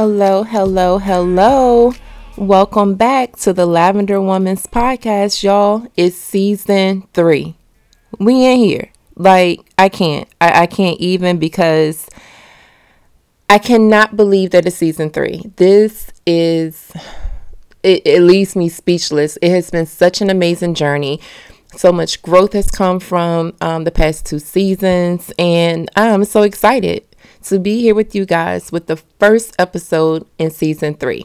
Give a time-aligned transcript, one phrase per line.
[0.00, 1.92] Hello, hello, hello.
[2.36, 5.88] Welcome back to the Lavender Woman's podcast, y'all.
[5.96, 7.56] It's season three.
[8.20, 8.92] We in here.
[9.16, 10.28] Like, I can't.
[10.40, 12.08] I, I can't even because
[13.50, 15.42] I cannot believe that it's season three.
[15.56, 16.92] This is,
[17.82, 19.36] it, it leaves me speechless.
[19.42, 21.20] It has been such an amazing journey.
[21.74, 27.04] So much growth has come from um, the past two seasons, and I'm so excited
[27.44, 31.24] to be here with you guys with the first episode in season three.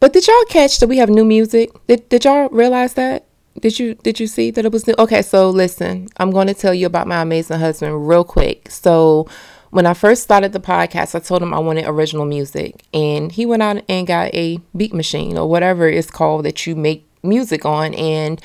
[0.00, 1.70] But did y'all catch that we have new music?
[1.86, 3.26] Did, did y'all realize that?
[3.60, 4.94] Did you did you see that it was new?
[4.98, 8.70] Okay, so listen, I'm going to tell you about my amazing husband real quick.
[8.70, 9.28] So
[9.70, 13.46] when I first started the podcast, I told him I wanted original music, and he
[13.46, 17.64] went out and got a beat machine or whatever it's called that you make music
[17.64, 18.40] on, and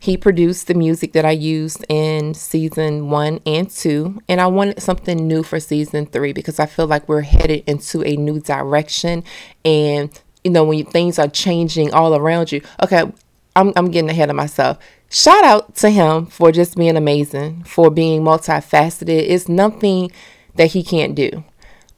[0.00, 4.82] he produced the music that I used in season one and two, and I wanted
[4.82, 9.22] something new for season three because I feel like we're headed into a new direction.
[9.62, 13.12] And you know, when things are changing all around you, okay,
[13.54, 14.78] I'm, I'm getting ahead of myself.
[15.10, 19.08] Shout out to him for just being amazing, for being multifaceted.
[19.28, 20.10] It's nothing
[20.54, 21.44] that he can't do.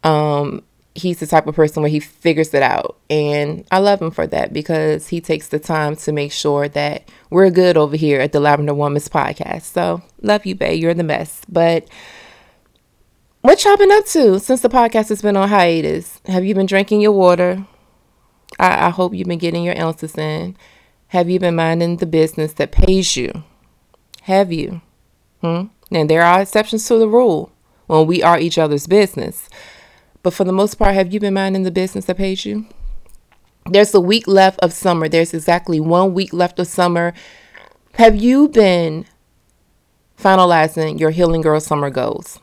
[0.03, 2.98] Um, he's the type of person where he figures it out.
[3.08, 7.08] And I love him for that because he takes the time to make sure that
[7.30, 9.62] we're good over here at the Lavender Woman's podcast.
[9.62, 10.80] So love you, babe.
[10.80, 11.50] You're the best.
[11.52, 11.88] But
[13.40, 16.20] what y'all been up to since the podcast has been on hiatus?
[16.26, 17.66] Have you been drinking your water?
[18.58, 20.56] I, I hope you've been getting your ounces in.
[21.08, 23.44] Have you been minding the business that pays you?
[24.22, 24.80] Have you?
[25.40, 25.64] Hmm?
[25.90, 27.52] And there are exceptions to the rule
[27.86, 29.48] when we are each other's business.
[30.23, 32.67] But for the most part, have you been minding the business that pays you?
[33.67, 35.09] There's a week left of summer.
[35.09, 37.12] There's exactly one week left of summer.
[37.95, 39.06] Have you been
[40.19, 42.41] finalizing your Healing Girl summer goals?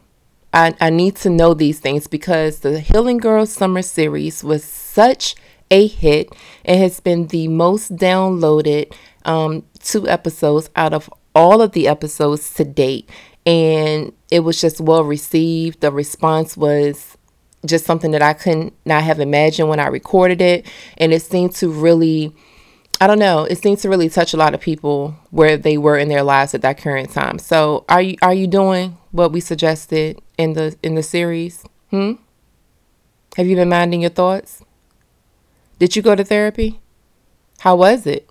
[0.53, 5.35] I, I need to know these things because the Healing Girl summer series was such
[5.72, 6.34] a hit.
[6.63, 8.94] It has been the most downloaded
[9.25, 13.09] um, two episodes out of all of the episodes to date.
[13.45, 15.81] And it was just well received.
[15.81, 17.18] The response was
[17.65, 20.65] just something that I couldn't not have imagined when I recorded it.
[20.97, 22.33] And it seemed to really,
[23.01, 25.97] I don't know, it seemed to really touch a lot of people where they were
[25.97, 27.39] in their lives at that current time.
[27.39, 31.63] So are you are you doing what we suggested in the in the series?
[31.89, 32.13] Hmm?
[33.37, 34.63] Have you been minding your thoughts?
[35.79, 36.79] Did you go to therapy?
[37.59, 38.29] How was it?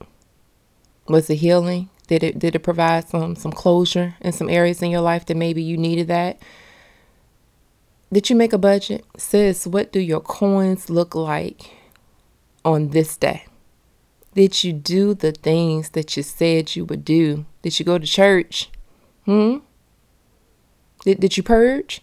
[1.06, 1.88] Was it healing?
[2.06, 5.36] Did it did it provide some some closure in some areas in your life that
[5.36, 6.40] maybe you needed that?
[8.10, 9.04] Did you make a budget?
[9.16, 11.70] Sis, what do your coins look like
[12.64, 13.44] on this day?
[14.34, 17.44] Did you do the things that you said you would do?
[17.62, 18.70] Did you go to church?
[19.24, 19.58] Hmm?
[21.04, 22.00] Did, did you purge?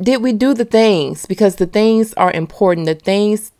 [0.00, 1.26] Did we do the things?
[1.26, 2.86] Because the things are important.
[2.86, 3.52] The things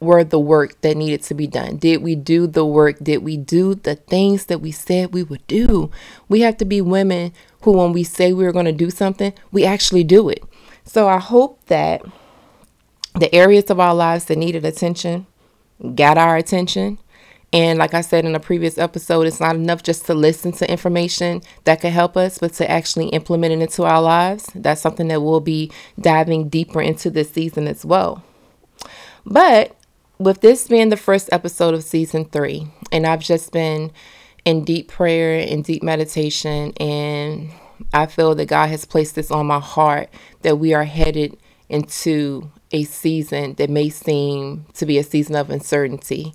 [0.00, 1.76] were the work that needed to be done?
[1.76, 2.98] Did we do the work?
[3.02, 5.90] Did we do the things that we said we would do?
[6.28, 9.32] We have to be women who, when we say we are going to do something,
[9.50, 10.42] we actually do it.
[10.88, 12.02] So I hope that
[13.14, 15.26] the areas of our lives that needed attention
[15.94, 16.98] got our attention.
[17.52, 20.70] And like I said in a previous episode, it's not enough just to listen to
[20.70, 24.50] information that could help us, but to actually implement it into our lives.
[24.54, 28.24] That's something that we'll be diving deeper into this season as well.
[29.26, 29.76] But
[30.18, 33.92] with this being the first episode of season three, and I've just been
[34.46, 37.50] in deep prayer and deep meditation and
[37.92, 40.08] I feel that God has placed this on my heart
[40.42, 41.36] that we are headed
[41.68, 46.34] into a season that may seem to be a season of uncertainty.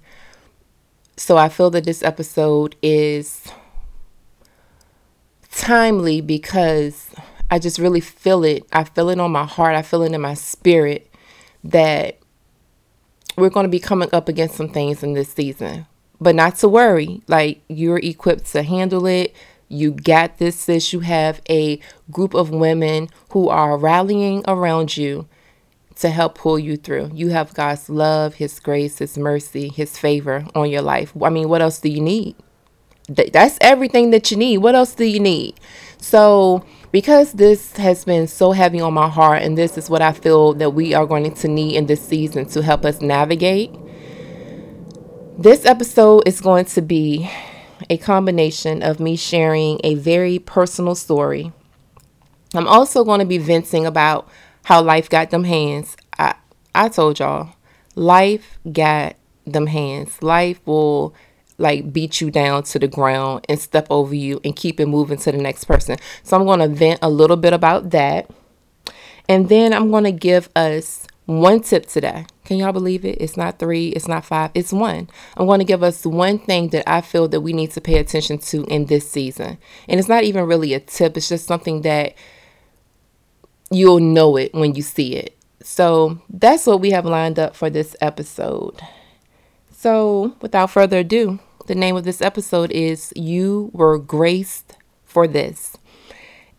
[1.17, 3.47] So I feel that this episode is
[5.51, 7.09] timely because
[7.51, 8.63] I just really feel it.
[8.73, 11.11] I feel it on my heart, I feel it in my spirit
[11.63, 12.17] that
[13.37, 15.85] we're going to be coming up against some things in this season.
[16.19, 19.35] But not to worry, like you're equipped to handle it
[19.69, 20.93] you got this, sis.
[20.93, 21.79] You have a
[22.11, 25.27] group of women who are rallying around you
[25.95, 27.11] to help pull you through.
[27.13, 31.13] You have God's love, His grace, His mercy, His favor on your life.
[31.21, 32.35] I mean, what else do you need?
[33.09, 34.59] That's everything that you need.
[34.59, 35.59] What else do you need?
[35.97, 40.13] So, because this has been so heavy on my heart, and this is what I
[40.13, 43.73] feel that we are going to need in this season to help us navigate,
[45.37, 47.29] this episode is going to be
[47.89, 51.51] a combination of me sharing a very personal story.
[52.53, 54.29] I'm also going to be venting about
[54.65, 55.97] how life got them hands.
[56.17, 56.35] I,
[56.75, 57.55] I told y'all,
[57.95, 59.15] life got
[59.45, 60.21] them hands.
[60.21, 61.13] Life will
[61.57, 65.17] like beat you down to the ground and step over you and keep it moving
[65.17, 65.97] to the next person.
[66.23, 68.29] So I'm going to vent a little bit about that.
[69.29, 72.25] And then I'm going to give us one tip today.
[72.53, 73.17] Can y'all believe it?
[73.19, 75.09] It's not three, it's not five, it's one.
[75.35, 77.97] I'm going to give us one thing that I feel that we need to pay
[77.97, 79.57] attention to in this season.
[79.89, 82.13] And it's not even really a tip, it's just something that
[83.71, 85.35] you'll know it when you see it.
[85.63, 88.79] So that's what we have lined up for this episode.
[89.71, 95.75] So without further ado, the name of this episode is You Were Graced for This.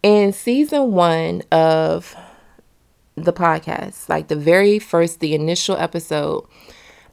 [0.02, 2.16] In season one of
[3.16, 6.46] the podcast, like the very first, the initial episode,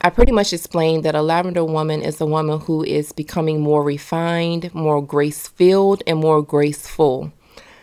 [0.01, 3.83] I pretty much explained that a lavender woman is a woman who is becoming more
[3.83, 7.31] refined, more grace filled, and more graceful.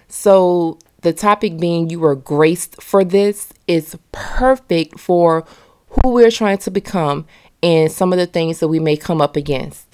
[0.08, 5.44] So, the topic being you were graced for this is perfect for
[5.90, 7.24] who we're trying to become
[7.62, 9.86] and some of the things that we may come up against.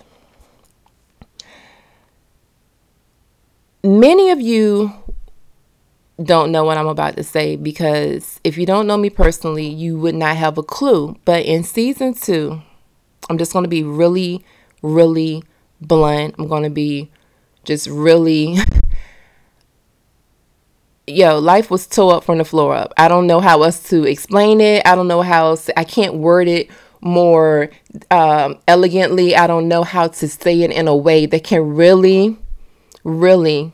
[3.83, 4.95] Many of you
[6.23, 9.99] don't know what I'm about to say because if you don't know me personally, you
[9.99, 11.17] would not have a clue.
[11.25, 12.63] But in season two,
[13.29, 14.45] I'm just going to be really,
[14.83, 15.43] really
[15.81, 16.37] blunt.
[16.39, 17.11] I'm going to be
[17.65, 18.59] just really.
[21.07, 22.95] Yo, life was tore up from the floor up.
[22.97, 24.87] I don't know how else to explain it.
[24.87, 25.69] I don't know how else.
[25.77, 26.71] I can't word it
[27.03, 27.69] more
[28.11, 29.37] um, elegantly.
[29.37, 32.39] I don't know how to say it in a way that can really,
[33.03, 33.73] really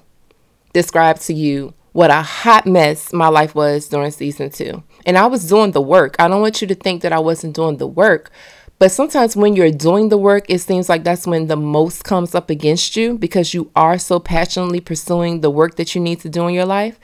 [0.73, 4.83] describe to you what a hot mess my life was during season two.
[5.05, 6.17] And I was doing the work.
[6.19, 8.31] I don't want you to think that I wasn't doing the work.
[8.79, 12.35] But sometimes when you're doing the work, it seems like that's when the most comes
[12.35, 16.31] up against you because you are so passionately pursuing the work that you need to
[16.31, 16.99] do in your life.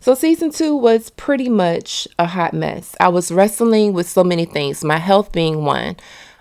[0.00, 2.96] So, season two was pretty much a hot mess.
[2.98, 5.98] I was wrestling with so many things, my health being one.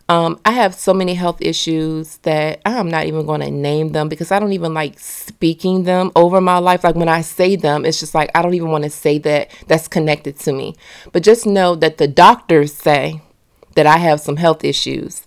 [0.10, 4.10] Um, I have so many health issues that I'm not even going to name them
[4.10, 6.84] because I don't even like speaking them over my life.
[6.84, 9.52] Like when I say them, it's just like I don't even want to say that
[9.68, 10.76] that's connected to me.
[11.12, 13.22] But just know that the doctors say
[13.76, 15.22] that I have some health issues.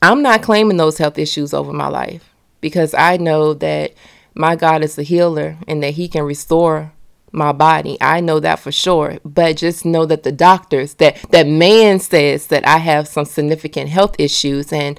[0.00, 3.92] I'm not claiming those health issues over my life because I know that
[4.34, 6.92] my God is a healer and that He can restore
[7.32, 7.98] my body.
[8.00, 9.18] I know that for sure.
[9.24, 13.90] But just know that the doctors that that man says that I have some significant
[13.90, 14.98] health issues and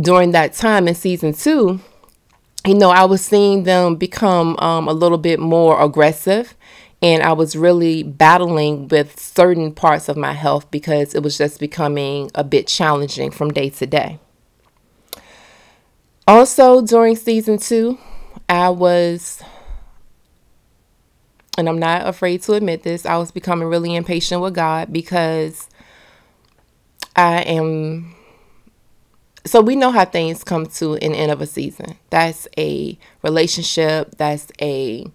[0.00, 1.80] during that time in season 2,
[2.66, 6.54] you know, I was seeing them become um, a little bit more aggressive
[7.00, 11.60] and I was really battling with certain parts of my health because it was just
[11.60, 14.18] becoming a bit challenging from day to day.
[16.26, 17.98] Also, during season two,
[18.48, 19.42] I was
[21.58, 25.68] and I'm not afraid to admit this, I was becoming really impatient with God because
[27.16, 28.14] I am.
[29.44, 31.96] So we know how things come to an end of a season.
[32.10, 34.16] That's a relationship.
[34.18, 35.10] That's a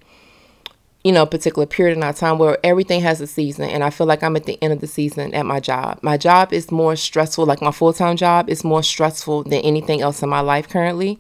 [1.06, 3.70] you know, particular period in our time where everything has a season.
[3.70, 6.00] And I feel like I'm at the end of the season at my job.
[6.02, 10.02] My job is more stressful, like my full time job is more stressful than anything
[10.02, 11.20] else in my life currently.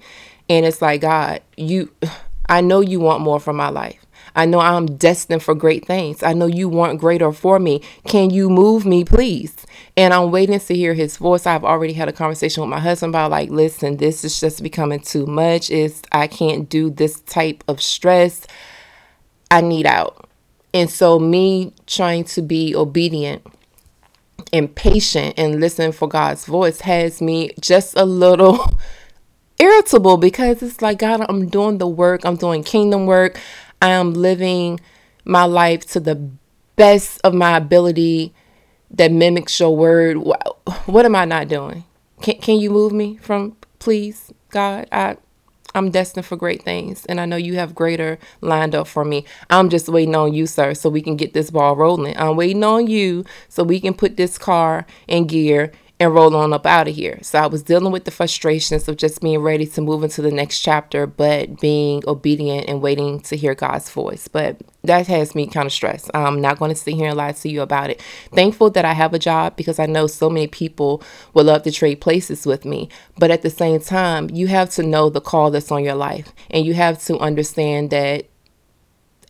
[0.49, 1.91] And it's like, God, you,
[2.49, 4.02] I know you want more from my life.
[4.35, 6.23] I know I'm destined for great things.
[6.23, 7.81] I know you want greater for me.
[8.05, 9.55] Can you move me, please?
[9.95, 11.45] And I'm waiting to hear his voice.
[11.45, 14.99] I've already had a conversation with my husband about like, listen, this is just becoming
[15.01, 15.69] too much.
[15.69, 18.47] Is I can't do this type of stress.
[19.51, 20.27] I need out.
[20.73, 23.45] And so me trying to be obedient
[24.51, 28.79] and patient and listen for God's voice has me just a little
[29.59, 33.39] irritable because it's like God, I'm doing the work, I'm doing kingdom work.
[33.83, 34.79] I am living
[35.25, 36.15] my life to the
[36.77, 38.33] best of my ability
[38.91, 40.15] that mimics your word.
[40.85, 41.83] What am I not doing?
[42.21, 44.87] Can can you move me from please, God?
[44.89, 45.17] I
[45.75, 49.25] I'm destined for great things, and I know you have greater lined up for me.
[49.49, 52.15] I'm just waiting on you, sir, so we can get this ball rolling.
[52.17, 56.53] I'm waiting on you so we can put this car in gear and roll on
[56.53, 57.19] up out of here.
[57.21, 60.31] So I was dealing with the frustrations of just being ready to move into the
[60.31, 64.27] next chapter, but being obedient and waiting to hear God's voice.
[64.27, 66.11] But that has me kind of stressed.
[66.13, 68.01] I'm not going to sit here and lie to you about it.
[68.33, 71.01] Thankful that I have a job because I know so many people
[71.33, 72.89] would love to trade places with me.
[73.17, 76.33] But at the same time, you have to know the call that's on your life,
[76.49, 78.25] and you have to understand that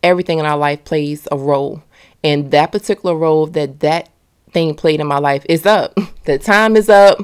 [0.02, 1.82] everything in our life plays a role.
[2.22, 4.08] And that particular role that that
[4.54, 5.98] thing played in my life is up.
[6.24, 7.18] The time is up.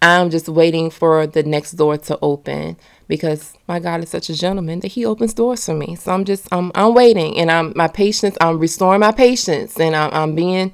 [0.00, 4.34] I'm just waiting for the next door to open because my God is such a
[4.34, 5.94] gentleman that he opens doors for me.
[5.96, 9.94] So I'm just I'm I'm waiting and I'm my patience, I'm restoring my patience and
[9.94, 10.72] I'm, I'm being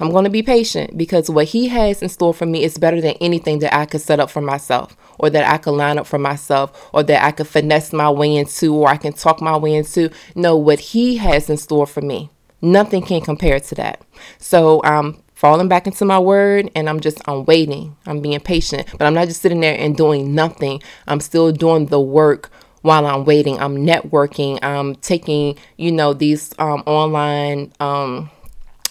[0.00, 3.00] I'm going to be patient because what he has in store for me is better
[3.00, 6.06] than anything that I could set up for myself or that I could line up
[6.06, 9.56] for myself or that I could finesse my way into or I can talk my
[9.56, 10.10] way into.
[10.34, 12.30] No, what he has in store for me,
[12.60, 14.02] nothing can compare to that.
[14.38, 17.96] So I'm falling back into my word and I'm just I'm waiting.
[18.06, 18.86] I'm being patient.
[18.96, 20.80] But I'm not just sitting there and doing nothing.
[21.08, 22.48] I'm still doing the work
[22.82, 23.58] while I'm waiting.
[23.58, 24.60] I'm networking.
[24.62, 28.30] I'm taking, you know, these um, online um,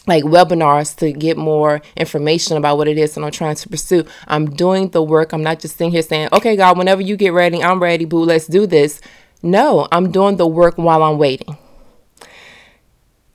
[0.07, 4.03] like webinars to get more information about what it is that I'm trying to pursue.
[4.27, 5.31] I'm doing the work.
[5.31, 8.25] I'm not just sitting here saying, okay, God, whenever you get ready, I'm ready, boo,
[8.25, 8.99] let's do this.
[9.41, 11.57] No, I'm doing the work while I'm waiting.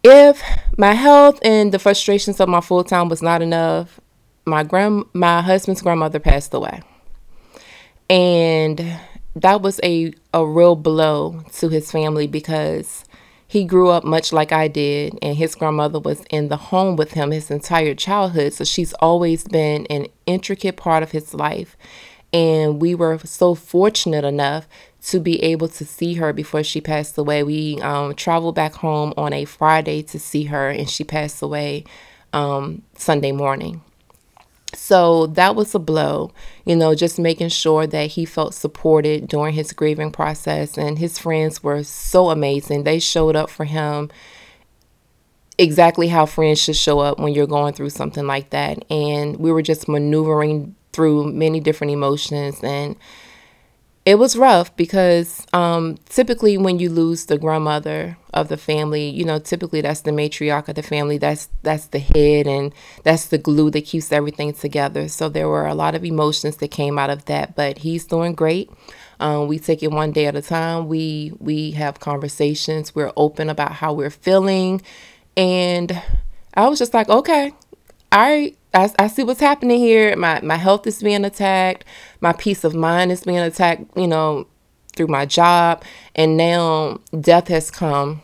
[0.09, 0.41] If
[0.79, 3.99] my health and the frustrations of my full time was not enough,
[4.45, 6.81] my grand my husband's grandmother passed away.
[8.09, 9.01] And
[9.35, 13.05] that was a, a real blow to his family because
[13.49, 17.15] he grew up much like I did, and his grandmother was in the home with
[17.15, 18.53] him his entire childhood.
[18.53, 21.77] So she's always been an intricate part of his life.
[22.33, 24.69] And we were so fortunate enough
[25.07, 27.45] to be able to see her before she passed away.
[27.45, 31.85] We um, traveled back home on a Friday to see her, and she passed away
[32.33, 33.83] um, Sunday morning.
[34.75, 36.33] So that was a blow,
[36.65, 40.77] you know, just making sure that he felt supported during his grieving process.
[40.77, 42.83] And his friends were so amazing.
[42.83, 44.11] They showed up for him
[45.57, 48.85] exactly how friends should show up when you're going through something like that.
[48.91, 52.97] And we were just maneuvering through many different emotions and
[54.07, 59.25] it was rough because um, typically when you lose the grandmother of the family, you
[59.25, 61.19] know, typically that's the matriarch of the family.
[61.19, 62.73] That's that's the head and
[63.03, 65.09] that's the glue that keeps everything together.
[65.09, 67.57] So there were a lot of emotions that came out of that.
[67.57, 68.71] But he's doing great.
[69.19, 70.87] Um, we take it one day at a time.
[70.87, 72.95] We we have conversations.
[72.95, 74.83] We're open about how we're feeling,
[75.37, 76.01] and
[76.55, 77.53] I was just like, okay,
[78.13, 80.15] all right, I, I see what's happening here.
[80.17, 81.85] My my health is being attacked.
[82.21, 83.85] My peace of mind is being attacked.
[83.97, 84.47] You know,
[84.95, 85.83] through my job,
[86.15, 88.23] and now death has come,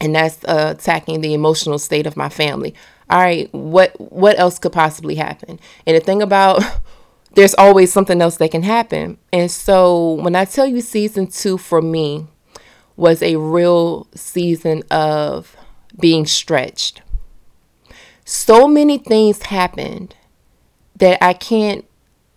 [0.00, 2.74] and that's uh, attacking the emotional state of my family.
[3.10, 5.60] All right, what what else could possibly happen?
[5.86, 6.62] And the thing about
[7.34, 9.18] there's always something else that can happen.
[9.32, 12.26] And so when I tell you season two for me
[12.96, 15.56] was a real season of
[16.00, 17.02] being stretched
[18.28, 20.14] so many things happened
[20.96, 21.86] that I can't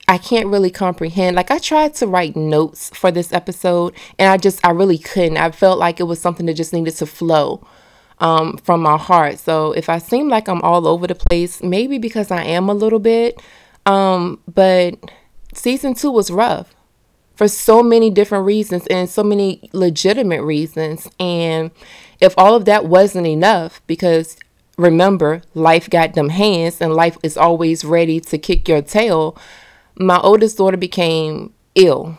[0.07, 1.36] I can't really comprehend.
[1.36, 5.36] Like I tried to write notes for this episode and I just I really couldn't.
[5.36, 7.67] I felt like it was something that just needed to flow
[8.19, 9.39] um, from my heart.
[9.39, 12.74] So if I seem like I'm all over the place, maybe because I am a
[12.74, 13.41] little bit.
[13.86, 14.95] Um, but
[15.53, 16.74] season two was rough
[17.36, 21.10] for so many different reasons and so many legitimate reasons.
[21.19, 21.71] And
[22.21, 24.38] if all of that wasn't enough, because
[24.78, 29.38] remember, life got them hands and life is always ready to kick your tail.
[29.96, 32.18] My oldest daughter became ill.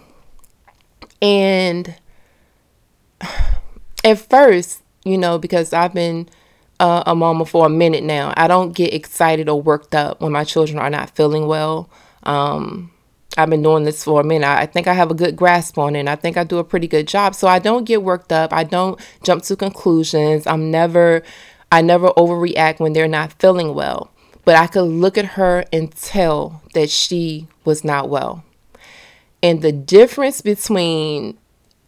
[1.21, 1.94] And
[4.04, 6.28] at first, you know, because I've been
[6.80, 10.32] uh, a mama for a minute now, I don't get excited or worked up when
[10.32, 11.88] my children are not feeling well.
[12.25, 12.92] Um,
[13.38, 14.47] I've been doing this for a minute.
[14.47, 16.00] I think I have a good grasp on it.
[16.00, 17.35] And I think I do a pretty good job.
[17.35, 18.52] So I don't get worked up.
[18.52, 20.47] I don't jump to conclusions.
[20.47, 21.23] I'm never
[21.72, 24.10] I never overreact when they're not feeling well,
[24.44, 28.44] but I could look at her and tell that she was not well.
[29.42, 31.38] And the difference between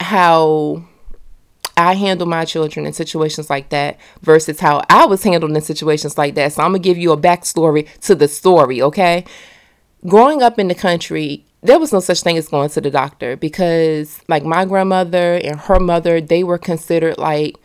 [0.01, 0.85] how
[1.77, 6.17] I handle my children in situations like that versus how I was handled in situations
[6.17, 6.55] like that.
[6.55, 9.27] So I'm gonna give you a backstory to the story, okay?
[10.07, 13.37] Growing up in the country, there was no such thing as going to the doctor
[13.37, 17.57] because like my grandmother and her mother, they were considered like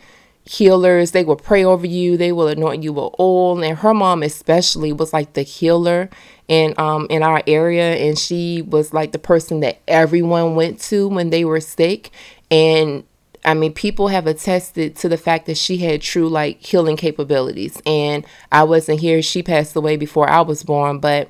[0.49, 1.11] healers.
[1.11, 2.17] They will pray over you.
[2.17, 3.61] They will anoint you with oil.
[3.63, 6.09] And her mom especially was like the healer
[6.47, 11.07] in um in our area, and she was like the person that everyone went to
[11.07, 12.09] when they were sick.
[12.49, 13.03] And
[13.45, 17.79] I mean, people have attested to the fact that she had true like healing capabilities.
[17.85, 21.29] And I wasn't here; she passed away before I was born, but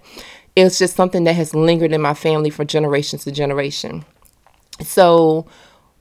[0.55, 4.05] it's just something that has lingered in my family for generations to generation.
[4.81, 5.45] So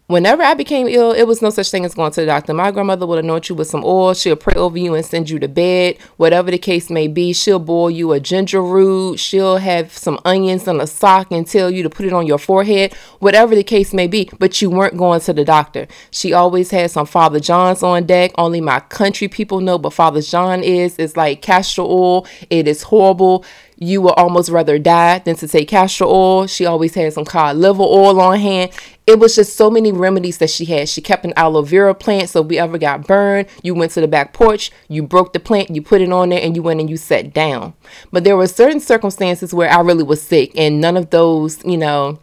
[0.08, 2.52] whenever I became ill, it was no such thing as going to the doctor.
[2.54, 4.14] My grandmother would anoint you with some oil.
[4.14, 7.32] She'll pray over you and send you to bed, whatever the case may be.
[7.32, 9.20] She'll boil you a ginger root.
[9.20, 12.38] She'll have some onions in a sock and tell you to put it on your
[12.38, 14.30] forehead, whatever the case may be.
[14.38, 15.86] But you weren't going to the doctor.
[16.10, 18.32] She always had some Father John's on deck.
[18.36, 20.98] Only my country people know, but Father John is.
[20.98, 22.26] It's like castor oil.
[22.48, 23.44] It is horrible
[23.78, 26.46] you would almost rather die than to take castor oil.
[26.46, 28.72] She always had some cod liver oil on hand
[29.08, 30.86] it was just so many remedies that she had.
[30.86, 34.02] She kept an aloe vera plant, so if we ever got burned, you went to
[34.02, 36.78] the back porch, you broke the plant, you put it on there, and you went
[36.78, 37.72] and you sat down.
[38.12, 41.78] But there were certain circumstances where I really was sick, and none of those, you
[41.78, 42.18] know,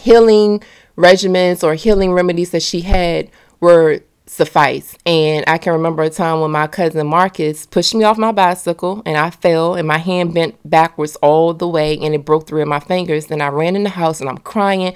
[0.00, 0.62] healing
[0.96, 4.00] regimens or healing remedies that she had were
[4.40, 4.96] suffice.
[5.04, 9.02] And I can remember a time when my cousin Marcus pushed me off my bicycle
[9.04, 12.62] and I fell and my hand bent backwards all the way and it broke three
[12.62, 13.26] of my fingers.
[13.26, 14.94] Then I ran in the house and I'm crying.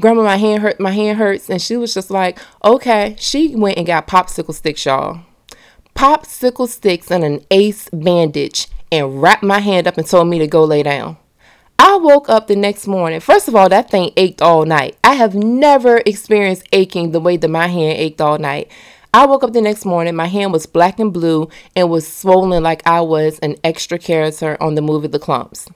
[0.00, 1.48] Grandma, my hand hurt, my hand hurts.
[1.48, 3.14] And she was just like, okay.
[3.20, 5.20] She went and got popsicle sticks, y'all.
[5.94, 10.48] Popsicle sticks and an ace bandage and wrapped my hand up and told me to
[10.48, 11.16] go lay down.
[11.78, 13.20] I woke up the next morning.
[13.20, 14.96] First of all, that thing ached all night.
[15.02, 18.70] I have never experienced aching the way that my hand ached all night.
[19.12, 22.64] I woke up the next morning, my hand was black and blue and was swollen
[22.64, 25.70] like I was an extra character on the movie The Klumps.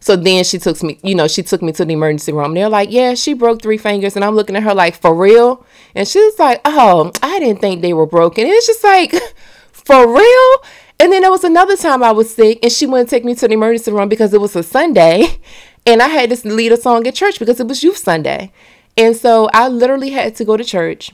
[0.00, 2.54] So then she took me, you know, she took me to the emergency room.
[2.54, 4.14] They're like, yeah, she broke three fingers.
[4.14, 5.66] And I'm looking at her like, for real?
[5.94, 8.46] And she was like, oh, I didn't think they were broken.
[8.46, 9.12] it's just like,
[9.72, 10.62] for real?
[11.00, 13.46] And then there was another time I was sick and she wouldn't take me to
[13.46, 15.38] the emergency room because it was a Sunday.
[15.86, 18.52] And I had to lead a song at church because it was Youth Sunday.
[18.98, 21.12] And so I literally had to go to church.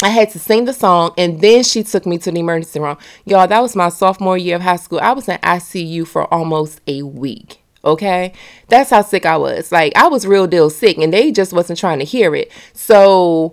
[0.00, 2.96] I had to sing the song and then she took me to the emergency room.
[3.24, 5.00] Y'all, that was my sophomore year of high school.
[5.00, 7.60] I was in ICU for almost a week.
[7.84, 8.34] Okay.
[8.68, 9.72] That's how sick I was.
[9.72, 12.52] Like I was real deal sick and they just wasn't trying to hear it.
[12.72, 13.52] So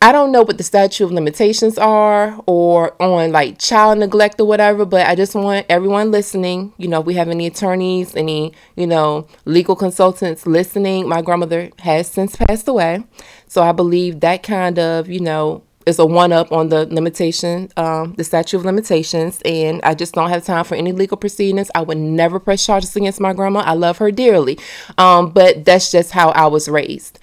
[0.00, 4.46] I don't know what the statute of limitations are or on like child neglect or
[4.46, 8.52] whatever, but I just want everyone listening, you know, if we have any attorneys, any,
[8.76, 11.08] you know, legal consultants listening.
[11.08, 13.02] My grandmother has since passed away.
[13.48, 17.68] So I believe that kind of, you know, is a one up on the limitation,
[17.76, 19.42] um, the statute of limitations.
[19.44, 21.72] And I just don't have time for any legal proceedings.
[21.74, 23.60] I would never press charges against my grandma.
[23.60, 24.60] I love her dearly.
[24.96, 27.18] Um, but that's just how I was raised.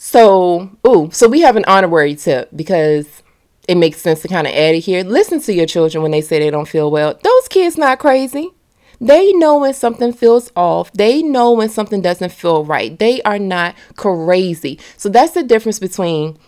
[0.00, 3.22] So, ooh, so we have an honorary tip because
[3.66, 5.02] it makes sense to kind of add it here.
[5.02, 7.18] Listen to your children when they say they don't feel well.
[7.22, 8.50] Those kids not crazy.
[9.00, 10.92] They know when something feels off.
[10.92, 12.98] They know when something doesn't feel right.
[12.98, 14.78] They are not crazy.
[14.96, 16.38] So that's the difference between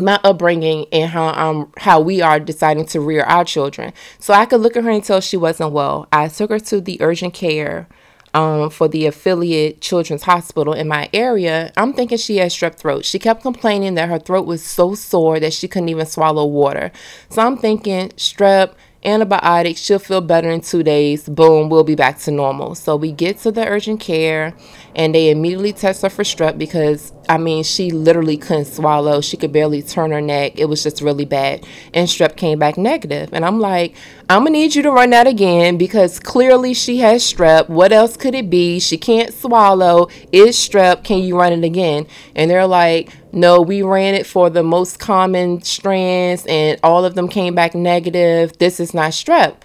[0.00, 3.92] my upbringing and how um how we are deciding to rear our children.
[4.18, 6.08] So I could look at her and tell she wasn't well.
[6.12, 7.88] I took her to the urgent care
[8.34, 13.04] um, for the affiliate children's hospital in my area, I'm thinking she has strep throat.
[13.04, 16.92] She kept complaining that her throat was so sore that she couldn't even swallow water.
[17.28, 21.28] So I'm thinking strep, antibiotics, she'll feel better in two days.
[21.28, 22.74] Boom, we'll be back to normal.
[22.74, 24.54] So we get to the urgent care
[24.94, 29.20] and they immediately test her for strep because I mean, she literally couldn't swallow.
[29.20, 30.58] She could barely turn her neck.
[30.58, 31.66] It was just really bad.
[31.94, 33.30] And strep came back negative.
[33.32, 33.94] And I'm like,
[34.32, 37.68] I'm to need you to run that again because clearly she has strep.
[37.68, 38.80] What else could it be?
[38.80, 40.08] She can't swallow.
[40.32, 41.04] Is strep.
[41.04, 42.06] Can you run it again?
[42.34, 47.14] And they're like, no, we ran it for the most common strands and all of
[47.14, 48.56] them came back negative.
[48.56, 49.56] This is not strep.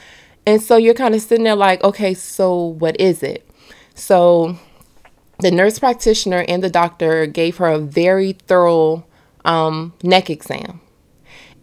[0.45, 3.49] And so you're kind of sitting there like, okay, so what is it?
[3.95, 4.58] So
[5.39, 9.06] the nurse practitioner and the doctor gave her a very thorough
[9.45, 10.82] um, neck exam.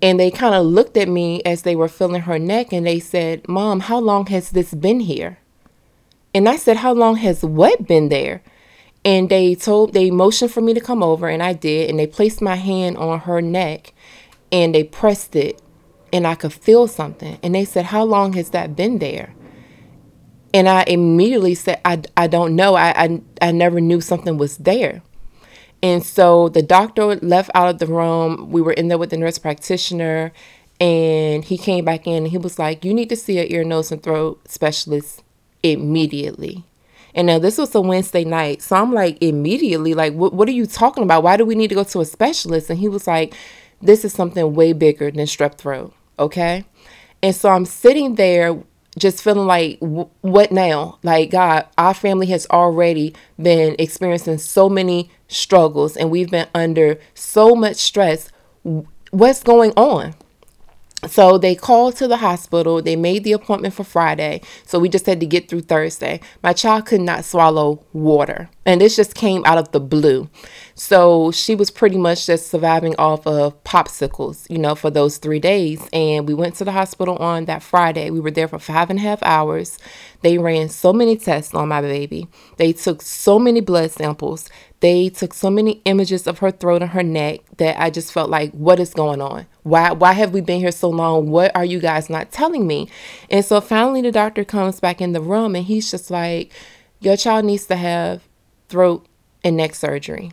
[0.05, 3.01] And they kind of looked at me as they were feeling her neck and they
[3.01, 5.39] said, Mom, how long has this been here?
[6.35, 8.43] And I said, How long has what been there?
[9.03, 11.89] And they told, they motioned for me to come over, and I did.
[11.89, 13.95] And they placed my hand on her neck
[14.53, 15.63] and they pressed it,
[16.13, 17.39] and I could feel something.
[17.43, 19.35] And they said, How long has that been there?
[20.53, 22.75] And I immediately said, I, I don't know.
[22.75, 25.03] I, I, I never knew something was there.
[25.85, 28.51] And so the doctor left out of the room.
[28.51, 30.33] We were in there with the nurse practitioner,
[30.81, 33.65] and he came back in and he was like, You need to see an ear,
[33.65, 35.23] nose, and throat specialist
[35.63, 36.65] immediately.
[37.15, 38.63] And now this was a Wednesday night.
[38.63, 41.23] So I'm like, immediately, like, what, what are you talking about?
[41.23, 42.71] Why do we need to go to a specialist?
[42.71, 43.35] And he was like,
[43.83, 45.93] This is something way bigger than strep throat.
[46.19, 46.65] Okay.
[47.23, 48.59] And so I'm sitting there
[48.99, 55.11] just feeling like what now like god our family has already been experiencing so many
[55.29, 58.31] struggles and we've been under so much stress
[59.11, 60.15] what's going on
[61.09, 62.81] so they called to the hospital.
[62.81, 64.41] They made the appointment for Friday.
[64.65, 66.21] So we just had to get through Thursday.
[66.43, 68.49] My child could not swallow water.
[68.65, 70.29] And this just came out of the blue.
[70.77, 75.39] So she was pretty much just surviving off of popsicles, you know, for those three
[75.39, 75.89] days.
[75.93, 78.11] And we went to the hospital on that Friday.
[78.11, 79.79] We were there for five and a half hours.
[80.23, 82.27] They ran so many tests on my baby.
[82.57, 84.49] They took so many blood samples.
[84.81, 88.29] They took so many images of her throat and her neck that I just felt
[88.29, 89.47] like, what is going on?
[89.63, 91.31] Why why have we been here so long?
[91.31, 92.89] What are you guys not telling me?
[93.31, 96.53] And so finally the doctor comes back in the room and he's just like,
[96.99, 98.29] Your child needs to have
[98.69, 99.07] throat
[99.45, 100.33] and neck surgery.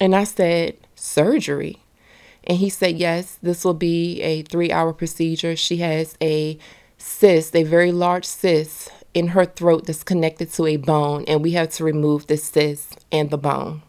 [0.00, 1.78] And I said, Surgery?
[2.44, 5.56] And he said, Yes, this will be a three hour procedure.
[5.56, 6.58] She has a
[6.96, 11.52] cyst, a very large cyst in her throat that's connected to a bone, and we
[11.52, 13.82] have to remove the cyst and the bone.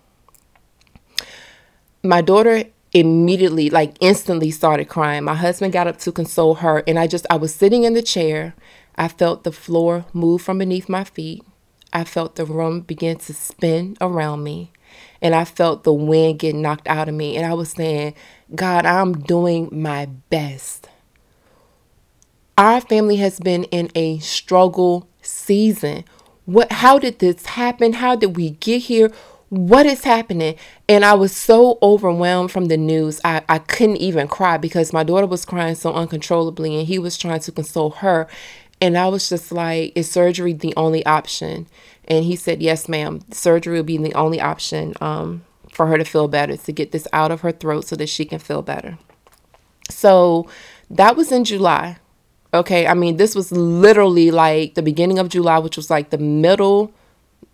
[2.03, 5.23] My daughter immediately, like instantly started crying.
[5.23, 8.01] My husband got up to console her, and I just, I was sitting in the
[8.01, 8.55] chair.
[8.95, 11.43] I felt the floor move from beneath my feet.
[11.93, 14.71] I felt the room begin to spin around me.
[15.21, 17.35] And I felt the wind get knocked out of me.
[17.35, 18.13] And I was saying,
[18.55, 20.87] God, I'm doing my best.
[22.57, 26.03] Our family has been in a struggle season.
[26.45, 27.93] What how did this happen?
[27.93, 29.11] How did we get here?
[29.49, 30.55] What is happening?
[30.87, 33.19] And I was so overwhelmed from the news.
[33.23, 37.17] I, I couldn't even cry because my daughter was crying so uncontrollably and he was
[37.17, 38.27] trying to console her.
[38.81, 41.67] And I was just like, is surgery the only option?
[42.09, 43.21] And he said, yes, ma'am.
[43.31, 47.07] Surgery will be the only option um, for her to feel better, to get this
[47.13, 48.97] out of her throat so that she can feel better.
[49.89, 50.49] So
[50.89, 51.97] that was in July.
[52.53, 52.87] Okay.
[52.87, 56.91] I mean, this was literally like the beginning of July, which was like the middle,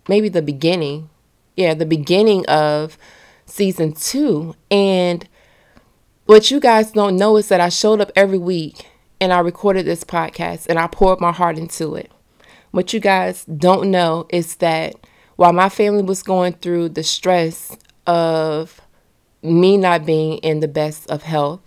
[0.08, 1.10] maybe the beginning.
[1.54, 2.98] Yeah, the beginning of
[3.44, 4.54] season two.
[4.70, 5.26] And
[6.26, 8.86] what you guys don't know is that I showed up every week
[9.20, 12.10] and I recorded this podcast and I poured my heart into it.
[12.76, 14.96] What you guys don't know is that
[15.36, 17.74] while my family was going through the stress
[18.06, 18.82] of
[19.42, 21.62] me not being in the best of health,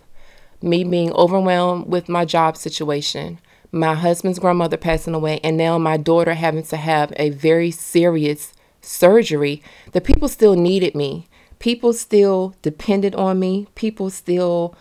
[0.61, 3.39] me being overwhelmed with my job situation,
[3.71, 8.53] my husband's grandmother passing away, and now my daughter having to have a very serious
[8.81, 11.27] surgery, the people still needed me.
[11.57, 13.65] People still depended on me.
[13.73, 14.75] People still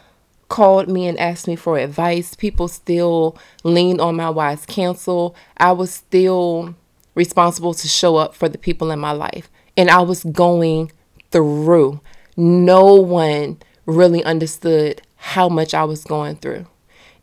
[0.49, 2.35] called me and asked me for advice.
[2.35, 5.35] People still leaned on my wise counsel.
[5.57, 6.75] I was still
[7.15, 9.51] responsible to show up for the people in my life.
[9.77, 10.93] And I was going
[11.31, 12.01] through.
[12.37, 16.67] No one really understood how much I was going through.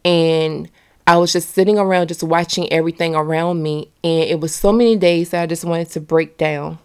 [0.03, 0.69] And
[1.07, 3.89] I was just sitting around, just watching everything around me.
[4.03, 6.79] And it was so many days that I just wanted to break down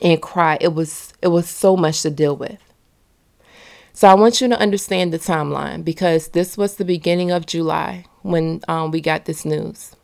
[0.00, 0.58] and cry.
[0.60, 2.60] It was it was so much to deal with.
[3.92, 8.06] So I want you to understand the timeline because this was the beginning of July
[8.22, 9.94] when um, we got this news.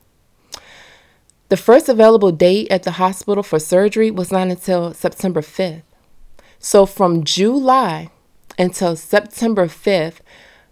[1.49, 5.83] The first available date at the hospital for surgery was not until September 5th.
[6.59, 8.11] So from July
[8.59, 10.19] until September 5th,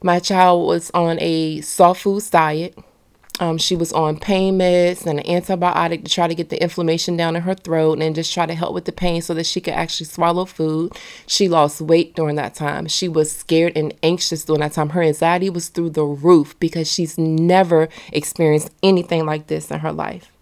[0.02, 2.76] my child was on a soft foods diet.
[3.38, 7.18] Um, she was on pain meds and an antibiotic to try to get the inflammation
[7.18, 9.60] down in her throat and just try to help with the pain so that she
[9.60, 10.92] could actually swallow food.
[11.26, 12.86] She lost weight during that time.
[12.86, 14.90] She was scared and anxious during that time.
[14.90, 19.92] Her anxiety was through the roof because she's never experienced anything like this in her
[19.92, 20.32] life.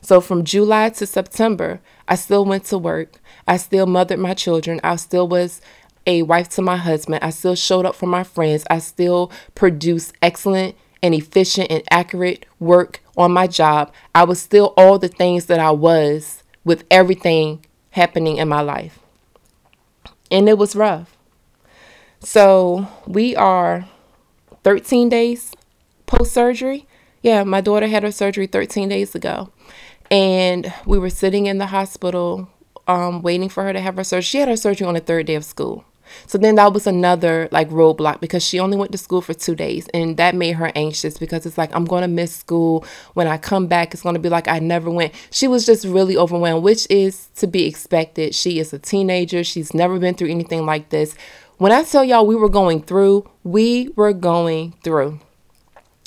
[0.00, 3.20] So from July to September, I still went to work.
[3.46, 4.80] I still mothered my children.
[4.82, 5.60] I still was
[6.06, 7.22] a wife to my husband.
[7.22, 8.64] I still showed up for my friends.
[8.70, 14.74] I still produced excellent and efficient and accurate work on my job, I was still
[14.76, 18.98] all the things that I was with everything happening in my life.
[20.30, 21.16] And it was rough.
[22.20, 23.88] So we are
[24.64, 25.52] 13 days
[26.06, 26.86] post surgery.
[27.22, 29.52] Yeah, my daughter had her surgery 13 days ago.
[30.10, 32.48] And we were sitting in the hospital
[32.86, 34.22] um, waiting for her to have her surgery.
[34.22, 35.84] She had her surgery on the third day of school.
[36.26, 39.54] So then that was another like roadblock because she only went to school for two
[39.54, 42.84] days and that made her anxious because it's like I'm going to miss school.
[43.14, 45.14] When I come back, it's going to be like I never went.
[45.30, 48.34] She was just really overwhelmed, which is to be expected.
[48.34, 49.44] She is a teenager.
[49.44, 51.14] She's never been through anything like this.
[51.58, 55.20] When I tell y'all we were going through, we were going through.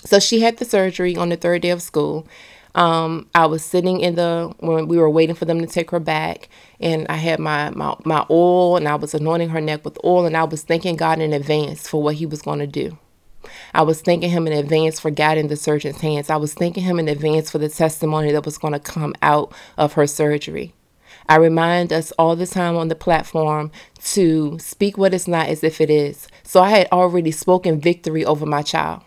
[0.05, 2.27] So she had the surgery on the third day of school.
[2.75, 5.99] Um, I was sitting in the when we were waiting for them to take her
[5.99, 9.97] back, and I had my my my oil, and I was anointing her neck with
[10.03, 12.97] oil, and I was thanking God in advance for what He was going to do.
[13.73, 16.29] I was thanking Him in advance for guiding the surgeon's hands.
[16.29, 19.53] I was thanking Him in advance for the testimony that was going to come out
[19.77, 20.73] of her surgery.
[21.27, 23.71] I remind us all the time on the platform
[24.05, 26.27] to speak what is not as if it is.
[26.43, 29.03] So I had already spoken victory over my child.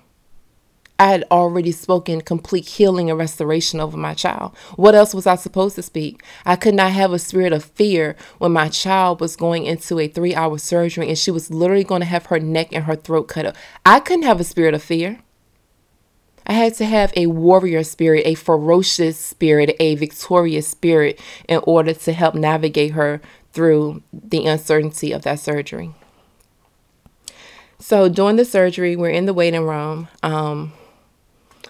[0.99, 4.57] I had already spoken complete healing and restoration over my child.
[4.77, 6.23] What else was I supposed to speak?
[6.47, 10.07] I could not have a spirit of fear when my child was going into a
[10.07, 13.25] three hour surgery and she was literally going to have her neck and her throat
[13.25, 13.57] cut up.
[13.85, 15.19] I couldn't have a spirit of fear.
[16.47, 21.95] I had to have a warrior spirit, a ferocious spirit, a victorious spirit in order
[21.95, 23.21] to help navigate her
[23.53, 25.95] through the uncertainty of that surgery.
[27.79, 30.09] So during the surgery, we're in the waiting room.
[30.23, 30.73] Um,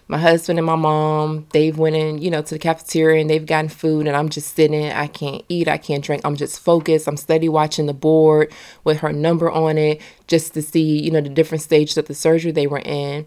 [0.07, 3.47] my husband and my mom, they've went in, you know, to the cafeteria and they've
[3.47, 4.93] gotten food and I'm just sitting.
[4.93, 6.23] I can't eat, I can't drink.
[6.25, 7.09] I'm just focused.
[7.09, 8.53] I'm steady watching the board
[8.85, 12.15] with her number on it just to see, you know, the different stages of the
[12.15, 13.27] surgery they were in.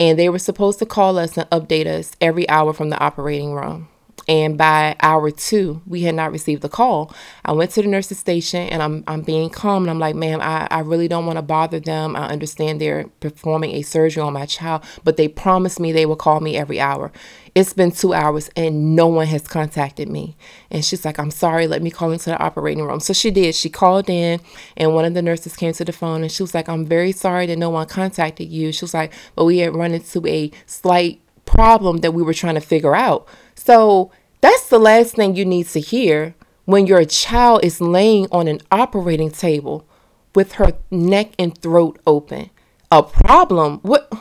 [0.00, 3.52] And they were supposed to call us and update us every hour from the operating
[3.52, 3.88] room.
[4.26, 7.14] And by hour two, we had not received the call.
[7.44, 10.40] I went to the nurse's station and I'm, I'm being calm and I'm like, ma'am,
[10.40, 12.16] I, I really don't want to bother them.
[12.16, 16.16] I understand they're performing a surgery on my child, but they promised me they will
[16.16, 17.12] call me every hour.
[17.54, 20.36] It's been two hours and no one has contacted me.
[20.70, 23.00] And she's like, I'm sorry, let me call into the operating room.
[23.00, 23.54] So she did.
[23.54, 24.40] She called in
[24.76, 27.12] and one of the nurses came to the phone and she was like, I'm very
[27.12, 28.72] sorry that no one contacted you.
[28.72, 32.54] She was like, but we had run into a slight problem that we were trying
[32.54, 33.26] to figure out.
[33.54, 38.48] So that's the last thing you need to hear when your child is laying on
[38.48, 39.86] an operating table
[40.34, 42.50] with her neck and throat open.
[42.90, 43.80] A problem?
[43.82, 44.12] What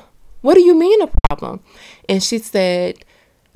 [0.41, 1.61] what do you mean a problem?
[2.09, 3.05] And she said,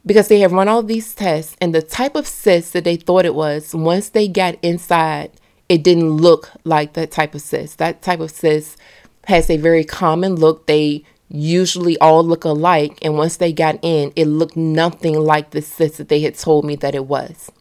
[0.05, 3.25] because they had run all these tests and the type of cyst that they thought
[3.25, 5.31] it was, once they got inside,
[5.67, 7.77] it didn't look like that type of cyst.
[7.77, 8.77] That type of cyst
[9.25, 10.65] has a very common look.
[10.65, 12.97] They usually all look alike.
[13.01, 16.65] And once they got in, it looked nothing like the cyst that they had told
[16.65, 17.51] me that it was.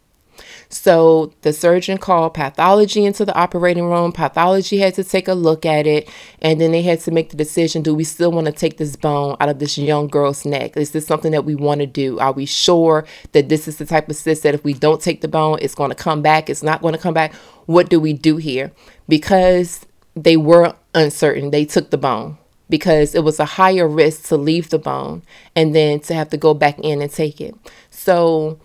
[0.69, 4.13] So the surgeon called pathology into the operating room.
[4.13, 6.09] Pathology had to take a look at it,
[6.41, 8.97] and then they had to make the decision do we still want to take this
[8.97, 10.77] bone out of this young girl's neck?
[10.77, 12.19] Is this something that we want to do?
[12.19, 15.21] Are we sure that this is the type of cyst that if we don't take
[15.21, 16.51] the bone, it's going to come back?
[16.51, 17.35] It's not going to come back?
[17.67, 18.73] What do we do here?
[19.09, 24.37] Because they were uncertain, they took the bone because it was a higher risk to
[24.37, 25.23] leave the bone
[25.55, 27.55] and then to have to go back in and take it.
[27.91, 28.59] So,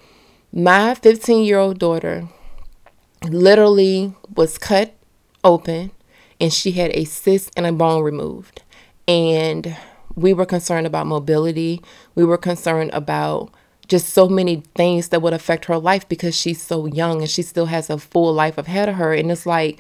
[0.53, 2.27] my 15 year old daughter
[3.29, 4.93] literally was cut
[5.43, 5.91] open
[6.39, 8.61] and she had a cyst and a bone removed.
[9.07, 9.77] And
[10.15, 11.81] we were concerned about mobility.
[12.15, 13.53] We were concerned about
[13.87, 17.41] just so many things that would affect her life because she's so young and she
[17.41, 19.13] still has a full life ahead of her.
[19.13, 19.79] And it's like,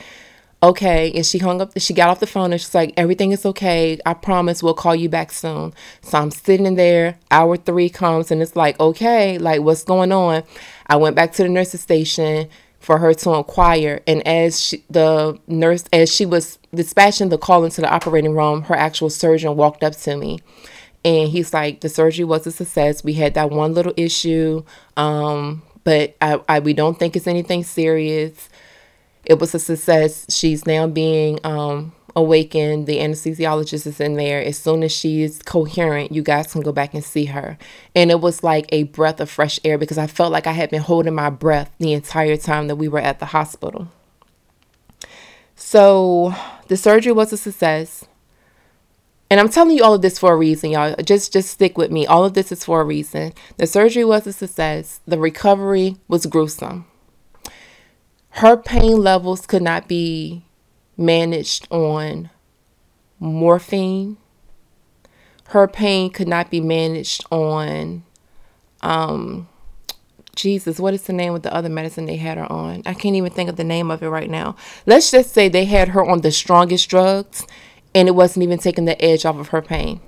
[0.63, 1.11] okay.
[1.13, 3.99] And she hung up, she got off the phone and she's like, everything is okay.
[4.05, 5.73] I promise we'll call you back soon.
[6.01, 10.11] So I'm sitting in there, hour three comes and it's like, okay, like what's going
[10.11, 10.43] on?
[10.87, 12.47] I went back to the nurse's station
[12.79, 14.01] for her to inquire.
[14.07, 18.63] And as she, the nurse, as she was dispatching the call into the operating room,
[18.63, 20.39] her actual surgeon walked up to me.
[21.03, 23.03] And he's like, the surgery was a success.
[23.03, 24.63] We had that one little issue,
[24.97, 28.49] um, but I, I, we don't think it's anything serious
[29.25, 30.25] it was a success.
[30.29, 32.87] She's now being um, awakened.
[32.87, 34.43] The anesthesiologist is in there.
[34.43, 37.57] As soon as she is coherent, you guys can go back and see her.
[37.95, 40.71] And it was like a breath of fresh air because I felt like I had
[40.71, 43.89] been holding my breath the entire time that we were at the hospital.
[45.55, 46.33] So
[46.67, 48.05] the surgery was a success.
[49.29, 50.93] And I'm telling you all of this for a reason, y'all.
[51.05, 52.05] Just just stick with me.
[52.05, 53.31] All of this is for a reason.
[53.55, 54.99] The surgery was a success.
[55.07, 56.85] The recovery was gruesome
[58.31, 60.45] her pain levels could not be
[60.97, 62.29] managed on
[63.19, 64.17] morphine.
[65.49, 68.03] Her pain could not be managed on,
[68.81, 69.49] um,
[70.33, 72.83] Jesus, what is the name of the other medicine they had her on?
[72.85, 74.55] I can't even think of the name of it right now.
[74.85, 77.45] Let's just say they had her on the strongest drugs
[77.93, 79.99] and it wasn't even taking the edge off of her pain.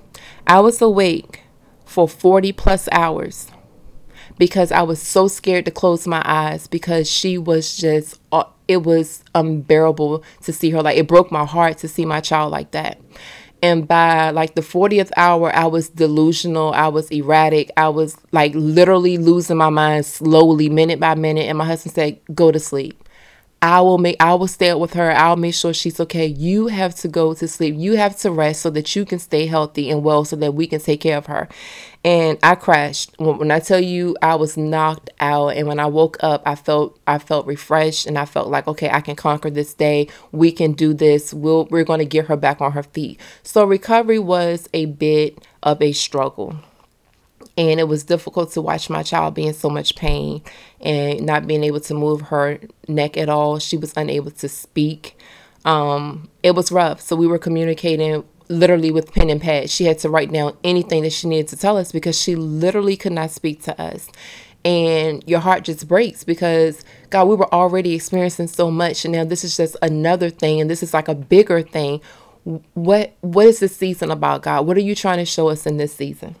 [0.46, 1.42] I was awake
[1.84, 3.48] for 40 plus hours
[4.38, 8.82] because I was so scared to close my eyes because she was just, uh, it
[8.82, 10.82] was unbearable to see her.
[10.82, 13.00] Like, it broke my heart to see my child like that.
[13.62, 16.74] And by like the 40th hour, I was delusional.
[16.74, 17.70] I was erratic.
[17.78, 21.46] I was like literally losing my mind slowly, minute by minute.
[21.46, 23.03] And my husband said, Go to sleep.
[23.64, 25.10] I will make I will stay up with her.
[25.10, 26.26] I'll make sure she's okay.
[26.26, 27.74] You have to go to sleep.
[27.78, 30.66] You have to rest so that you can stay healthy and well so that we
[30.66, 31.48] can take care of her.
[32.04, 33.18] And I crashed.
[33.18, 37.00] When I tell you I was knocked out and when I woke up, I felt
[37.06, 40.08] I felt refreshed and I felt like okay, I can conquer this day.
[40.30, 41.32] We can do this.
[41.32, 43.18] We'll we're going to get her back on her feet.
[43.42, 46.54] So recovery was a bit of a struggle
[47.56, 50.42] and it was difficult to watch my child be in so much pain
[50.80, 53.58] and not being able to move her neck at all.
[53.58, 55.16] She was unable to speak.
[55.64, 57.00] Um, it was rough.
[57.00, 59.70] So we were communicating literally with pen and pad.
[59.70, 62.96] She had to write down anything that she needed to tell us because she literally
[62.96, 64.08] could not speak to us.
[64.64, 69.24] And your heart just breaks because God, we were already experiencing so much, and now
[69.24, 72.00] this is just another thing, and this is like a bigger thing.
[72.72, 74.66] What what is this season about, God?
[74.66, 76.36] What are you trying to show us in this season?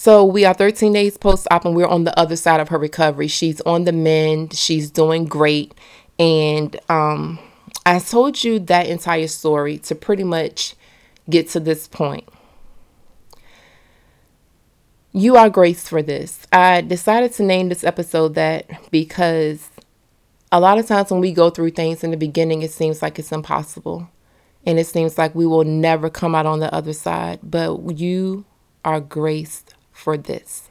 [0.00, 2.78] So we are 13 days post op and we're on the other side of her
[2.78, 3.26] recovery.
[3.26, 5.74] She's on the mend, she's doing great.
[6.20, 7.40] And um,
[7.84, 10.76] I told you that entire story to pretty much
[11.28, 12.28] get to this point.
[15.10, 16.46] You are graced for this.
[16.52, 19.68] I decided to name this episode that because
[20.52, 23.18] a lot of times when we go through things in the beginning, it seems like
[23.18, 24.08] it's impossible.
[24.64, 27.40] And it seems like we will never come out on the other side.
[27.42, 28.44] But you
[28.84, 30.68] are graced for this.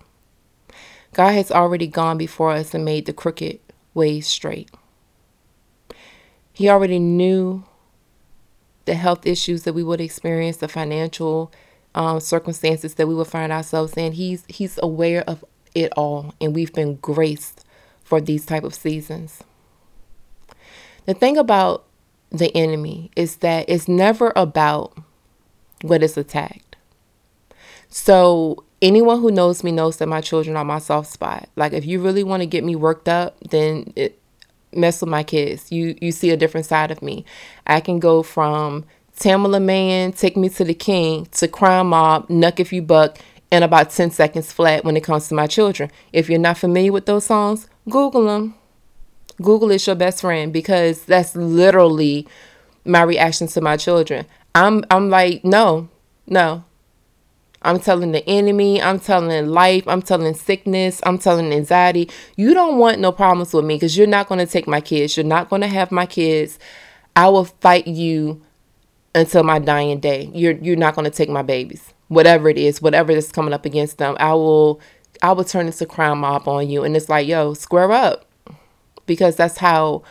[1.14, 3.60] God has already gone before us and made the crooked
[3.94, 4.72] ways straight.
[6.54, 7.66] He already knew
[8.86, 11.52] the health issues that we would experience, the financial
[11.94, 14.14] um, circumstances that we would find ourselves in.
[14.14, 15.44] He's He's aware of
[15.76, 17.66] it all, and we've been graced
[18.04, 19.44] for these type of seasons.
[21.06, 21.84] The thing about
[22.30, 24.98] the enemy is that it's never about
[25.82, 26.78] what is attacked.
[27.90, 31.50] So anyone who knows me knows that my children are my soft spot.
[31.56, 34.20] Like if you really want to get me worked up, then it,
[34.74, 35.72] mess with my kids.
[35.72, 37.26] You you see a different side of me.
[37.66, 38.86] I can go from
[39.18, 43.18] Tamela Mann, Take Me to the King to Crime Mob, Knuck If You Buck
[43.50, 45.90] in about 10 seconds flat when it comes to my children.
[46.12, 48.56] If you're not familiar with those songs, Google them.
[49.42, 52.28] Google is your best friend because that's literally
[52.86, 54.26] my reaction to my children.
[54.54, 55.90] I'm I'm like, no,
[56.26, 56.64] no.
[57.64, 62.10] I'm telling the enemy, I'm telling life, I'm telling sickness, I'm telling anxiety.
[62.36, 65.18] You don't want no problems with me because you're not going to take my kids.
[65.18, 66.60] You're not going to have my kids.
[67.16, 68.42] I will fight you
[69.16, 70.30] until my dying day.
[70.34, 71.94] You're you're not going to take my babies.
[72.10, 74.80] Whatever it is, whatever that's coming up against them, I will
[75.22, 76.84] I will turn this a crime mob on you.
[76.84, 78.26] And it's like, yo, square up
[79.08, 80.04] because that's how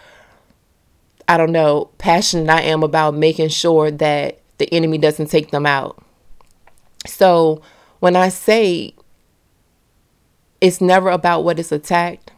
[1.29, 5.67] I don't know, passionate I am about making sure that the enemy doesn't take them
[5.67, 6.03] out.
[7.07, 7.63] So
[8.01, 8.95] when I say
[10.61, 12.33] it's never about what is attacked,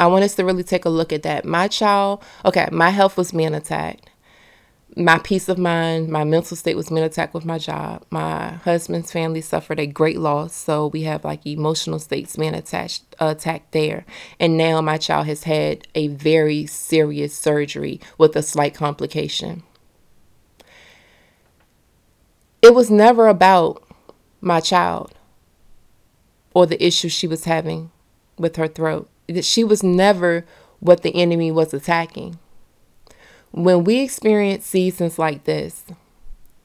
[0.00, 1.44] I want us to really take a look at that.
[1.44, 4.08] My child, okay, my health was being attacked
[4.96, 8.04] my peace of mind, my mental state was being attacked with my job.
[8.10, 13.04] My husband's family suffered a great loss, so we have like emotional states being attached
[13.18, 14.04] attacked there.
[14.38, 19.62] And now my child has had a very serious surgery with a slight complication.
[22.60, 23.81] It was never about
[24.42, 25.14] my child
[26.52, 27.90] or the issues she was having
[28.36, 29.08] with her throat.
[29.28, 30.44] That She was never
[30.80, 32.38] what the enemy was attacking.
[33.52, 35.84] When we experience seasons like this,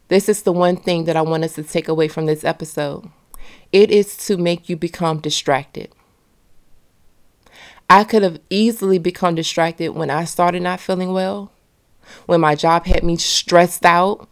[0.10, 3.10] this is the one thing that I want us to take away from this episode.
[3.72, 5.92] It is to make you become distracted.
[7.90, 11.52] I could have easily become distracted when I started not feeling well,
[12.26, 14.28] when my job had me stressed out,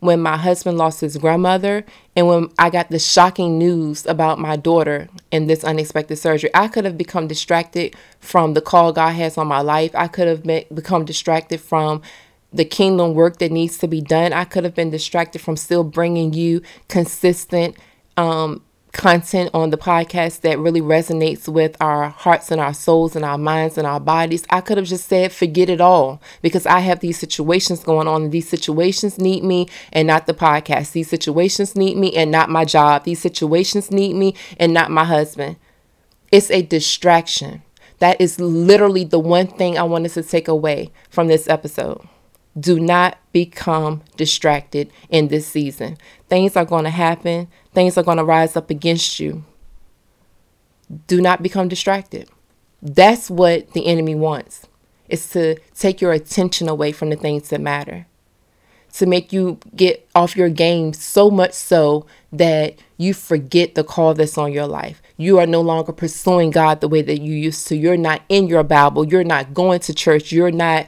[0.00, 1.84] when my husband lost his grandmother
[2.14, 6.50] and when I got the shocking news about my daughter and this unexpected surgery.
[6.54, 9.90] I could have become distracted from the call God has on my life.
[9.94, 12.02] I could have been, become distracted from
[12.52, 14.32] the kingdom work that needs to be done.
[14.32, 17.76] I could have been distracted from still bringing you consistent
[18.16, 23.24] um, content on the podcast that really resonates with our hearts and our souls and
[23.24, 26.80] our minds and our bodies, I could have just said, forget it all because I
[26.80, 30.92] have these situations going on these situations need me and not the podcast.
[30.92, 33.04] These situations need me and not my job.
[33.04, 35.56] These situations need me and not my husband.
[36.30, 37.62] It's a distraction.
[37.98, 42.06] That is literally the one thing I wanted to take away from this episode.
[42.58, 45.98] Do not become distracted in this season.
[46.28, 49.44] Things are going to happen, things are going to rise up against you.
[51.06, 52.28] Do not become distracted.
[52.80, 54.66] That's what the enemy wants.
[55.08, 58.06] Is to take your attention away from the things that matter.
[58.94, 64.14] To make you get off your game so much so that you forget the call
[64.14, 65.02] that's on your life.
[65.16, 67.76] You are no longer pursuing God the way that you used to.
[67.76, 69.06] You're not in your Bible.
[69.06, 70.32] You're not going to church.
[70.32, 70.86] You're not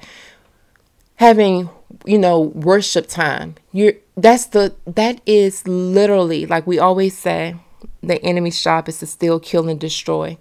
[1.21, 1.69] having
[2.07, 3.55] you know worship time.
[3.73, 7.57] You're that's the that is literally like we always say
[8.03, 10.39] the enemy's job is to steal kill and destroy.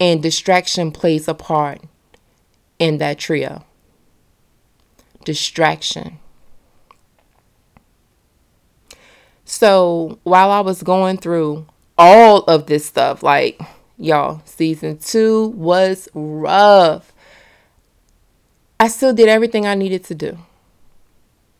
[0.00, 1.80] And distraction plays a part
[2.78, 3.64] in that trio.
[5.24, 6.18] Distraction.
[9.44, 11.66] So while i was going through
[11.98, 13.60] all of this stuff like
[13.98, 17.11] y'all season two was rough
[18.82, 20.38] I still did everything I needed to do.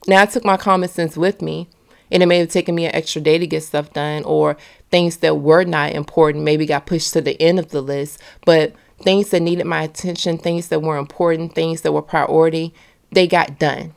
[0.08, 1.68] Now, I took my common sense with me,
[2.10, 4.56] and it may have taken me an extra day to get stuff done, or
[4.90, 8.20] things that were not important maybe got pushed to the end of the list.
[8.44, 12.74] But things that needed my attention, things that were important, things that were priority,
[13.12, 13.94] they got done.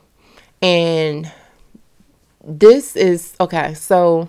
[0.62, 1.32] And
[2.44, 4.28] this is okay, so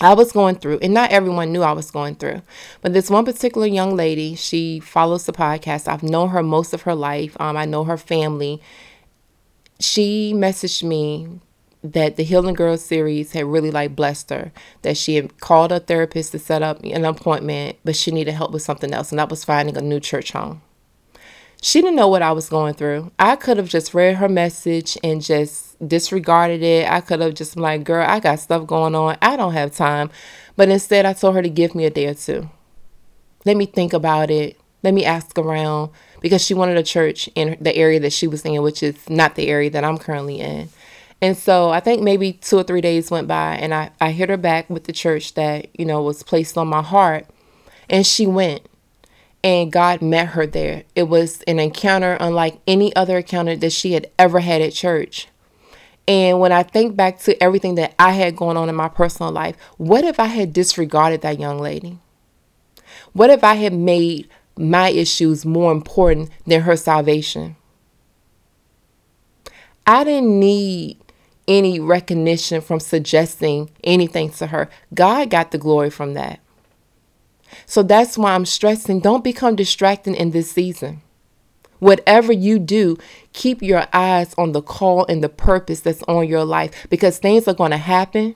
[0.00, 2.42] I was going through, and not everyone knew I was going through,
[2.82, 5.86] but this one particular young lady, she follows the podcast.
[5.86, 7.36] I've known her most of her life.
[7.40, 8.60] Um, I know her family.
[9.78, 11.40] She messaged me
[11.84, 14.52] that the Healing Girls series had really like blessed her.
[14.82, 18.50] That she had called a therapist to set up an appointment, but she needed help
[18.50, 20.62] with something else, and that was finding a new church home.
[21.62, 23.12] She didn't know what I was going through.
[23.18, 26.90] I could have just read her message and just disregarded it.
[26.90, 29.16] I could have just been like, girl, I got stuff going on.
[29.22, 30.10] I don't have time.
[30.56, 32.48] But instead, I told her to give me a day or two.
[33.44, 34.58] Let me think about it.
[34.82, 38.44] Let me ask around because she wanted a church in the area that she was
[38.44, 40.68] in, which is not the area that I'm currently in.
[41.20, 44.28] And so I think maybe two or three days went by and I, I hit
[44.28, 47.26] her back with the church that, you know, was placed on my heart.
[47.88, 48.66] And she went
[49.42, 50.84] and God met her there.
[50.94, 55.28] It was an encounter unlike any other encounter that she had ever had at church.
[56.06, 59.32] And when I think back to everything that I had going on in my personal
[59.32, 61.98] life, what if I had disregarded that young lady?
[63.12, 67.56] What if I had made my issues more important than her salvation?
[69.86, 70.98] I didn't need
[71.46, 74.70] any recognition from suggesting anything to her.
[74.92, 76.40] God got the glory from that.
[77.66, 81.02] So that's why I'm stressing don't become distracted in this season.
[81.84, 82.96] Whatever you do,
[83.34, 87.46] keep your eyes on the call and the purpose that's on your life because things
[87.46, 88.34] are going to happen.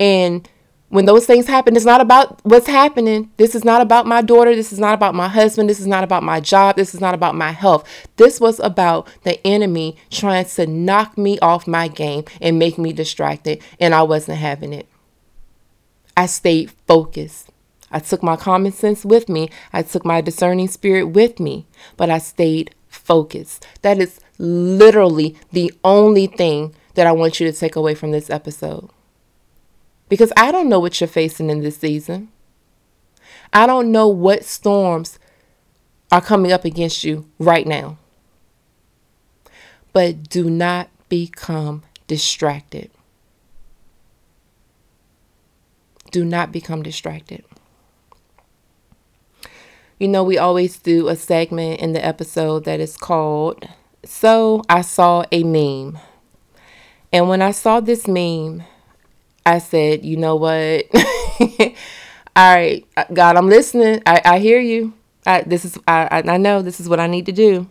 [0.00, 0.48] And
[0.88, 3.30] when those things happen, it's not about what's happening.
[3.36, 4.56] This is not about my daughter.
[4.56, 5.68] This is not about my husband.
[5.68, 6.76] This is not about my job.
[6.76, 7.86] This is not about my health.
[8.16, 12.94] This was about the enemy trying to knock me off my game and make me
[12.94, 13.60] distracted.
[13.78, 14.88] And I wasn't having it.
[16.16, 17.43] I stayed focused.
[17.94, 19.50] I took my common sense with me.
[19.72, 21.64] I took my discerning spirit with me,
[21.96, 23.64] but I stayed focused.
[23.82, 28.30] That is literally the only thing that I want you to take away from this
[28.30, 28.90] episode.
[30.08, 32.30] Because I don't know what you're facing in this season.
[33.52, 35.20] I don't know what storms
[36.10, 37.98] are coming up against you right now.
[39.92, 42.90] But do not become distracted.
[46.10, 47.44] Do not become distracted.
[50.04, 53.66] You know, we always do a segment in the episode that is called
[54.04, 55.98] So I Saw a Meme.
[57.10, 58.64] And when I saw this meme,
[59.46, 60.84] I said, you know what?
[62.36, 64.02] All right, God, I'm listening.
[64.04, 64.92] I, I hear you.
[65.24, 67.70] I, this is I, I know this is what I need to do.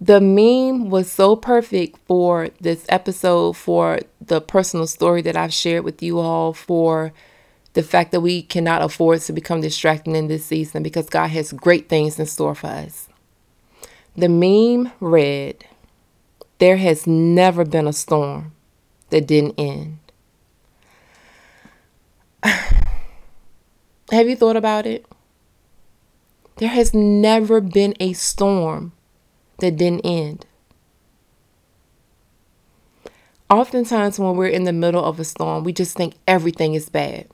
[0.00, 5.82] The meme was so perfect for this episode, for the personal story that I've shared
[5.82, 7.12] with you all, for
[7.78, 11.52] the fact that we cannot afford to become distracted in this season because God has
[11.52, 13.08] great things in store for us.
[14.16, 15.64] The meme read,
[16.58, 18.50] There has never been a storm
[19.10, 20.00] that didn't end.
[22.42, 25.06] Have you thought about it?
[26.56, 28.90] There has never been a storm
[29.58, 30.46] that didn't end.
[33.48, 37.28] Oftentimes, when we're in the middle of a storm, we just think everything is bad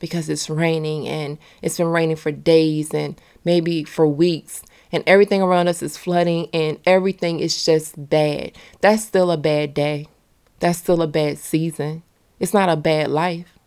[0.00, 5.40] because it's raining and it's been raining for days and maybe for weeks and everything
[5.40, 8.52] around us is flooding and everything is just bad.
[8.80, 10.08] That's still a bad day.
[10.58, 12.02] That's still a bad season.
[12.38, 13.58] It's not a bad life.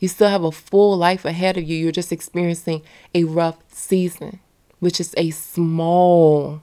[0.00, 1.76] You still have a full life ahead of you.
[1.76, 2.82] You're just experiencing
[3.14, 4.40] a rough season,
[4.78, 6.62] which is a small,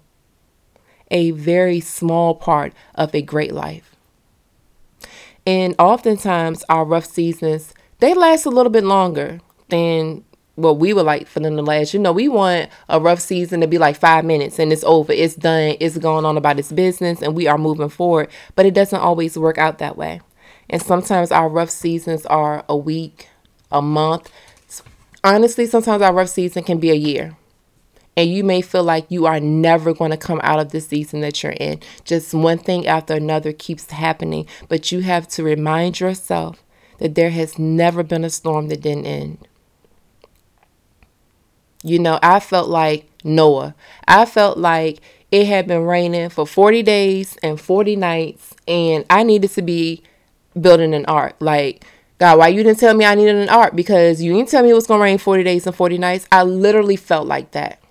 [1.09, 3.95] a very small part of a great life.
[5.45, 7.73] And oftentimes, our rough seasons
[8.03, 9.39] they last a little bit longer
[9.69, 10.25] than
[10.55, 11.93] what we would like for them to last.
[11.93, 15.13] You know, we want a rough season to be like five minutes and it's over,
[15.13, 18.29] it's done, it's going on about its business, and we are moving forward.
[18.55, 20.19] But it doesn't always work out that way.
[20.69, 23.29] And sometimes our rough seasons are a week,
[23.71, 24.29] a month.
[25.23, 27.37] Honestly, sometimes our rough season can be a year.
[28.17, 31.21] And you may feel like you are never going to come out of the season
[31.21, 31.79] that you're in.
[32.03, 34.45] Just one thing after another keeps happening.
[34.67, 36.63] But you have to remind yourself
[36.99, 39.47] that there has never been a storm that didn't end.
[41.83, 43.75] You know, I felt like Noah.
[44.07, 44.99] I felt like
[45.31, 50.03] it had been raining for 40 days and 40 nights, and I needed to be
[50.59, 51.35] building an ark.
[51.39, 51.83] Like,
[52.19, 53.75] God, why you didn't tell me I needed an ark?
[53.75, 56.27] Because you didn't tell me it was going to rain 40 days and 40 nights.
[56.31, 57.81] I literally felt like that.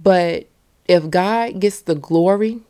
[0.00, 0.46] But
[0.86, 2.60] if God gets the glory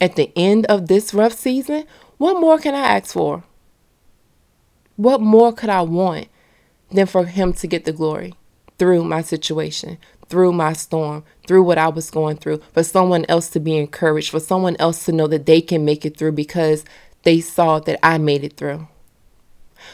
[0.00, 1.84] at the end of this rough season,
[2.18, 3.44] what more can I ask for?
[4.96, 6.28] What more could I want
[6.90, 8.34] than for Him to get the glory
[8.78, 9.98] through my situation,
[10.28, 14.30] through my storm, through what I was going through, for someone else to be encouraged,
[14.30, 16.84] for someone else to know that they can make it through because
[17.24, 18.88] they saw that I made it through,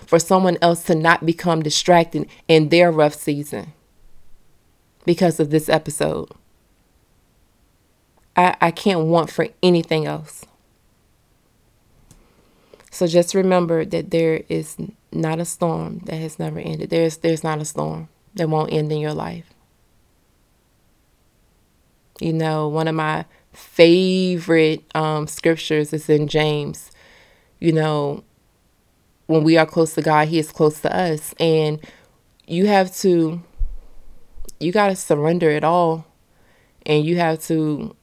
[0.07, 3.73] for someone else to not become distracted in their rough season
[5.05, 6.29] because of this episode.
[8.37, 10.45] I, I can't want for anything else.
[13.01, 14.77] So just remember that there is
[15.11, 16.91] not a storm that has never ended.
[16.91, 19.47] There's there's not a storm that won't end in your life.
[22.21, 23.25] You know, one of my
[23.55, 26.91] favorite um, scriptures is in James.
[27.59, 28.23] You know,
[29.29, 31.35] when we are close to God, He is close to us.
[31.41, 31.81] And
[32.47, 33.43] you have to,
[34.59, 36.05] you got to surrender it all.
[36.85, 37.97] And you have to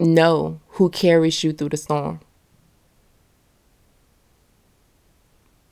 [0.00, 2.18] know who carries you through the storm.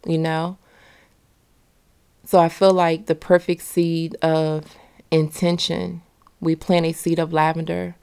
[0.07, 0.59] You know?
[2.25, 4.77] So I feel like the perfect seed of
[5.11, 6.03] intention,
[6.41, 7.97] we plant a seed of lavender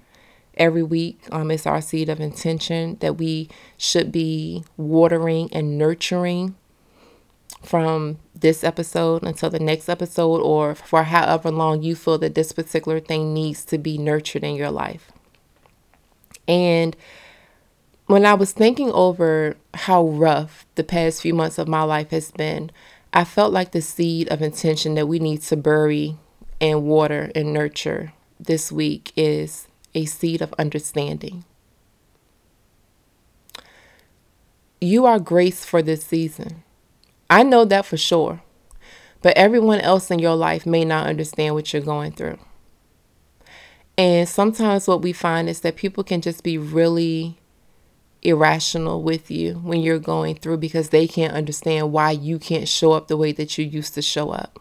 [0.55, 1.21] every week.
[1.31, 6.55] Um, it's our seed of intention that we should be watering and nurturing
[7.63, 12.51] from this episode until the next episode, or for however long you feel that this
[12.51, 15.11] particular thing needs to be nurtured in your life.
[16.47, 16.95] And
[18.09, 22.31] when I was thinking over how rough the past few months of my life has
[22.31, 22.71] been,
[23.13, 26.17] I felt like the seed of intention that we need to bury
[26.59, 31.45] and water and nurture this week is a seed of understanding.
[34.81, 36.63] You are graced for this season.
[37.29, 38.41] I know that for sure.
[39.21, 42.39] But everyone else in your life may not understand what you're going through.
[43.99, 47.38] And sometimes what we find is that people can just be really
[48.21, 52.91] irrational with you when you're going through because they can't understand why you can't show
[52.91, 54.59] up the way that you used to show up.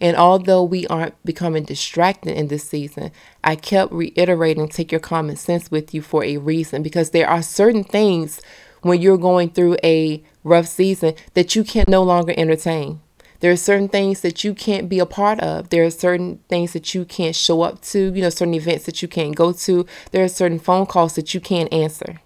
[0.00, 3.12] And although we aren't becoming distracted in this season,
[3.42, 7.42] I kept reiterating take your common sense with you for a reason because there are
[7.42, 8.40] certain things
[8.82, 13.00] when you're going through a rough season that you can no longer entertain.
[13.44, 15.68] There are certain things that you can't be a part of.
[15.68, 19.02] There are certain things that you can't show up to, you know, certain events that
[19.02, 19.84] you can't go to.
[20.12, 22.22] There are certain phone calls that you can't answer.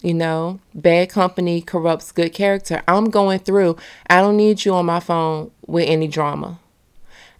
[0.00, 2.84] You know, bad company corrupts good character.
[2.86, 3.76] I'm going through.
[4.08, 6.60] I don't need you on my phone with any drama.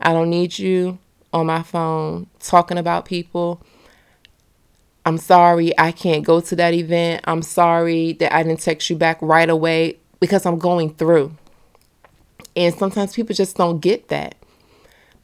[0.01, 0.99] I don't need you
[1.33, 3.63] on my phone talking about people.
[5.11, 7.25] I'm sorry I can't go to that event.
[7.25, 11.33] I'm sorry that I didn't text you back right away because I'm going through.
[12.55, 14.37] And sometimes people just don't get that.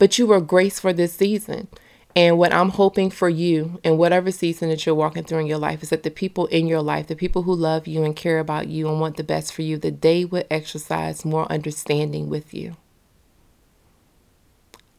[0.01, 1.68] But you were graced for this season.
[2.16, 5.59] And what I'm hoping for you in whatever season that you're walking through in your
[5.59, 8.41] life is that the people in your life, the people who love you and care
[8.41, 12.53] about you and want the best for you, that they would exercise more understanding with
[12.53, 12.76] you.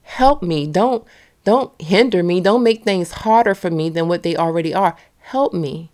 [0.04, 0.66] Help me.
[0.66, 1.06] Don't
[1.48, 2.42] don't hinder me.
[2.42, 4.98] Don't make things harder for me than what they already are.
[5.20, 5.90] Help me.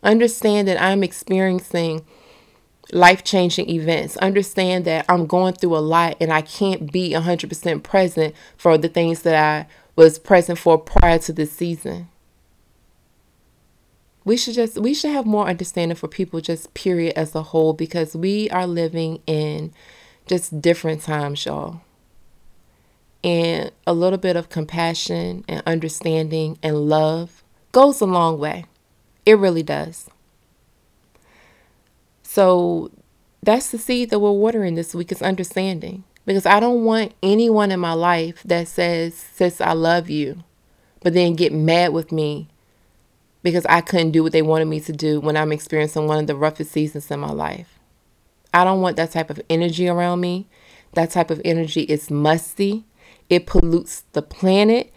[0.00, 2.06] Understand that I'm experiencing
[2.92, 4.16] life changing events.
[4.18, 8.88] Understand that I'm going through a lot and I can't be 100% present for the
[8.88, 9.66] things that I
[9.96, 12.06] was present for prior to this season.
[14.24, 17.72] We should just we should have more understanding for people just period as a whole
[17.72, 19.72] because we are living in
[20.26, 21.80] just different times, y'all.
[23.22, 27.42] And a little bit of compassion and understanding and love
[27.72, 28.64] goes a long way.
[29.26, 30.08] It really does.
[32.22, 32.90] So
[33.42, 37.70] that's the seed that we're watering this week is understanding because I don't want anyone
[37.70, 40.44] in my life that says, Sis, I love you,
[41.00, 42.48] but then get mad with me
[43.42, 46.26] because I couldn't do what they wanted me to do when I'm experiencing one of
[46.26, 47.78] the roughest seasons in my life.
[48.52, 50.46] I don't want that type of energy around me.
[50.94, 52.84] That type of energy is musty,
[53.30, 54.92] it pollutes the planet.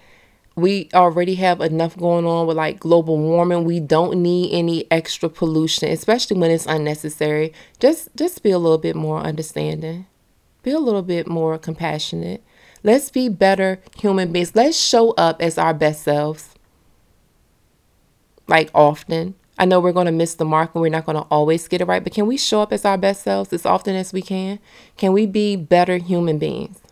[0.56, 3.64] We already have enough going on with like global warming.
[3.64, 7.54] We don't need any extra pollution, especially when it's unnecessary.
[7.80, 10.08] Just just be a little bit more understanding.
[10.64, 12.44] Be a little bit more compassionate.
[12.84, 14.56] Let's be better human beings.
[14.56, 16.50] Let's show up as our best selves.
[18.48, 19.36] Like often.
[19.58, 21.80] I know we're going to miss the mark and we're not going to always get
[21.80, 24.24] it right, but can we show up as our best selves as often as we
[24.24, 24.58] can?
[24.98, 26.83] Can we be better human beings?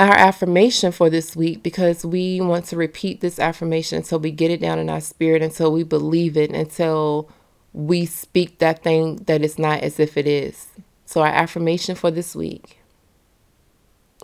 [0.00, 4.50] Our affirmation for this week, because we want to repeat this affirmation until we get
[4.50, 7.30] it down in our spirit, until we believe it, until
[7.74, 10.68] we speak that thing that is not as if it is.
[11.06, 12.80] So, our affirmation for this week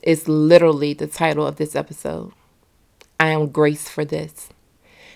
[0.03, 2.33] is literally the title of this episode
[3.20, 4.49] I am graced for this.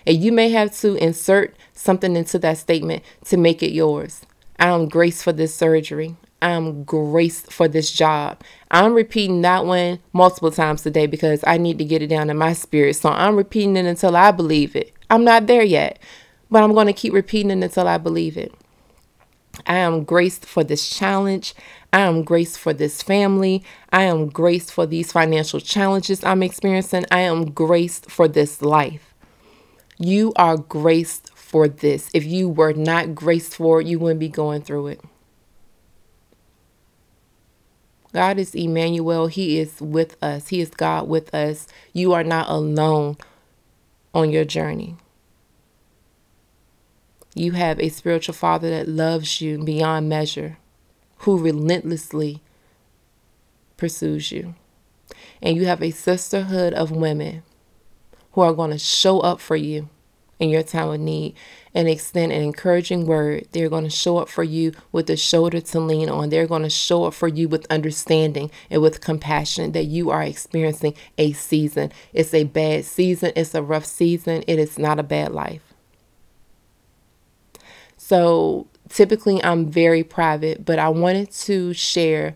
[0.07, 4.23] And you may have to insert something into that statement to make it yours.
[4.59, 6.17] I am graced for this surgery.
[6.43, 8.43] I am graced for this job.
[8.71, 12.37] I'm repeating that one multiple times today because I need to get it down in
[12.37, 12.97] my spirit.
[12.97, 14.93] So I'm repeating it until I believe it.
[15.11, 15.99] I'm not there yet,
[16.51, 18.55] but I'm going to keep repeating it until I believe it.
[19.67, 21.55] I am graced for this challenge.
[21.93, 23.65] I am graced for this family.
[23.91, 27.05] I am graced for these financial challenges I'm experiencing.
[27.11, 29.13] I am graced for this life.
[29.99, 32.09] You are graced for this.
[32.15, 35.01] If you were not graced for it, you wouldn't be going through it.
[38.13, 39.29] God is Emmanuel.
[39.29, 40.49] He is with us.
[40.49, 41.67] He is God with us.
[41.93, 43.17] You are not alone
[44.13, 44.97] on your journey.
[47.35, 50.59] You have a spiritual father that loves you beyond measure,
[51.19, 52.43] who relentlessly
[53.77, 54.55] pursues you.
[55.41, 57.45] And you have a sisterhood of women
[58.33, 59.89] who are going to show up for you
[60.39, 61.35] in your time of need
[61.75, 63.47] and extend an encouraging word.
[63.53, 66.31] They're going to show up for you with a shoulder to lean on.
[66.31, 70.23] They're going to show up for you with understanding and with compassion that you are
[70.23, 71.93] experiencing a season.
[72.13, 75.63] It's a bad season, it's a rough season, it is not a bad life.
[77.97, 82.35] So typically, I'm very private, but I wanted to share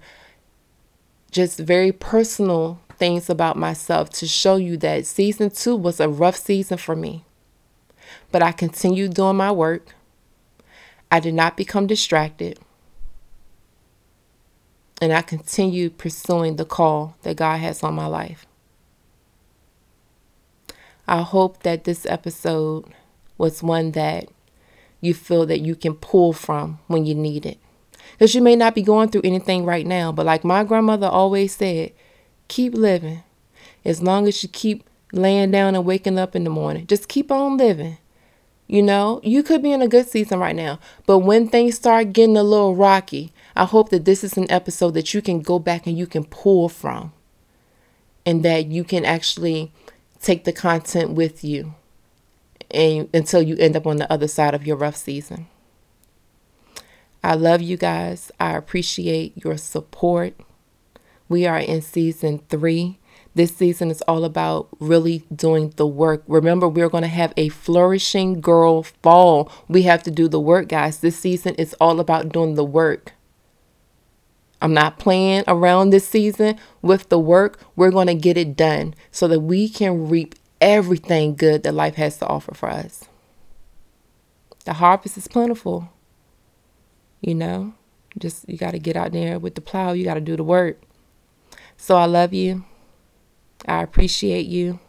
[1.30, 6.36] just very personal things about myself to show you that season two was a rough
[6.36, 7.24] season for me.
[8.34, 9.94] But I continued doing my work.
[11.08, 12.58] I did not become distracted.
[15.00, 18.44] And I continued pursuing the call that God has on my life.
[21.06, 22.86] I hope that this episode
[23.38, 24.26] was one that
[25.00, 27.58] you feel that you can pull from when you need it.
[28.14, 31.54] Because you may not be going through anything right now, but like my grandmother always
[31.54, 31.92] said,
[32.48, 33.22] keep living.
[33.84, 34.82] As long as you keep
[35.12, 37.98] laying down and waking up in the morning, just keep on living.
[38.66, 42.14] You know, you could be in a good season right now, but when things start
[42.14, 45.58] getting a little rocky, I hope that this is an episode that you can go
[45.58, 47.12] back and you can pull from
[48.24, 49.70] and that you can actually
[50.20, 51.74] take the content with you
[52.70, 55.46] and until you end up on the other side of your rough season.
[57.22, 58.30] I love you guys.
[58.40, 60.34] I appreciate your support.
[61.28, 62.98] We are in season three.
[63.34, 66.22] This season is all about really doing the work.
[66.28, 69.50] Remember, we're going to have a flourishing girl fall.
[69.66, 70.98] We have to do the work, guys.
[70.98, 73.12] This season is all about doing the work.
[74.62, 77.60] I'm not playing around this season with the work.
[77.76, 81.96] We're going to get it done so that we can reap everything good that life
[81.96, 83.04] has to offer for us.
[84.64, 85.90] The harvest is plentiful.
[87.20, 87.74] You know,
[88.16, 90.44] just you got to get out there with the plow, you got to do the
[90.44, 90.80] work.
[91.76, 92.64] So I love you.
[93.66, 94.80] I appreciate you.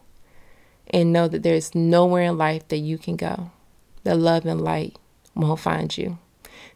[0.91, 3.51] And know that there's nowhere in life that you can go.
[4.03, 4.97] The love and light
[5.33, 6.19] won't find you.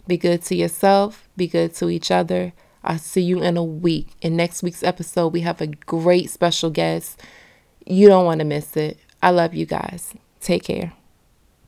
[0.08, 2.54] Be good to yourself, be good to each other.
[2.84, 4.10] I'll see you in a week.
[4.22, 7.22] In next week's episode, we have a great special guest.
[7.86, 8.97] You don't want to miss it.
[9.22, 10.14] I love you guys.
[10.39, 10.93] Take care.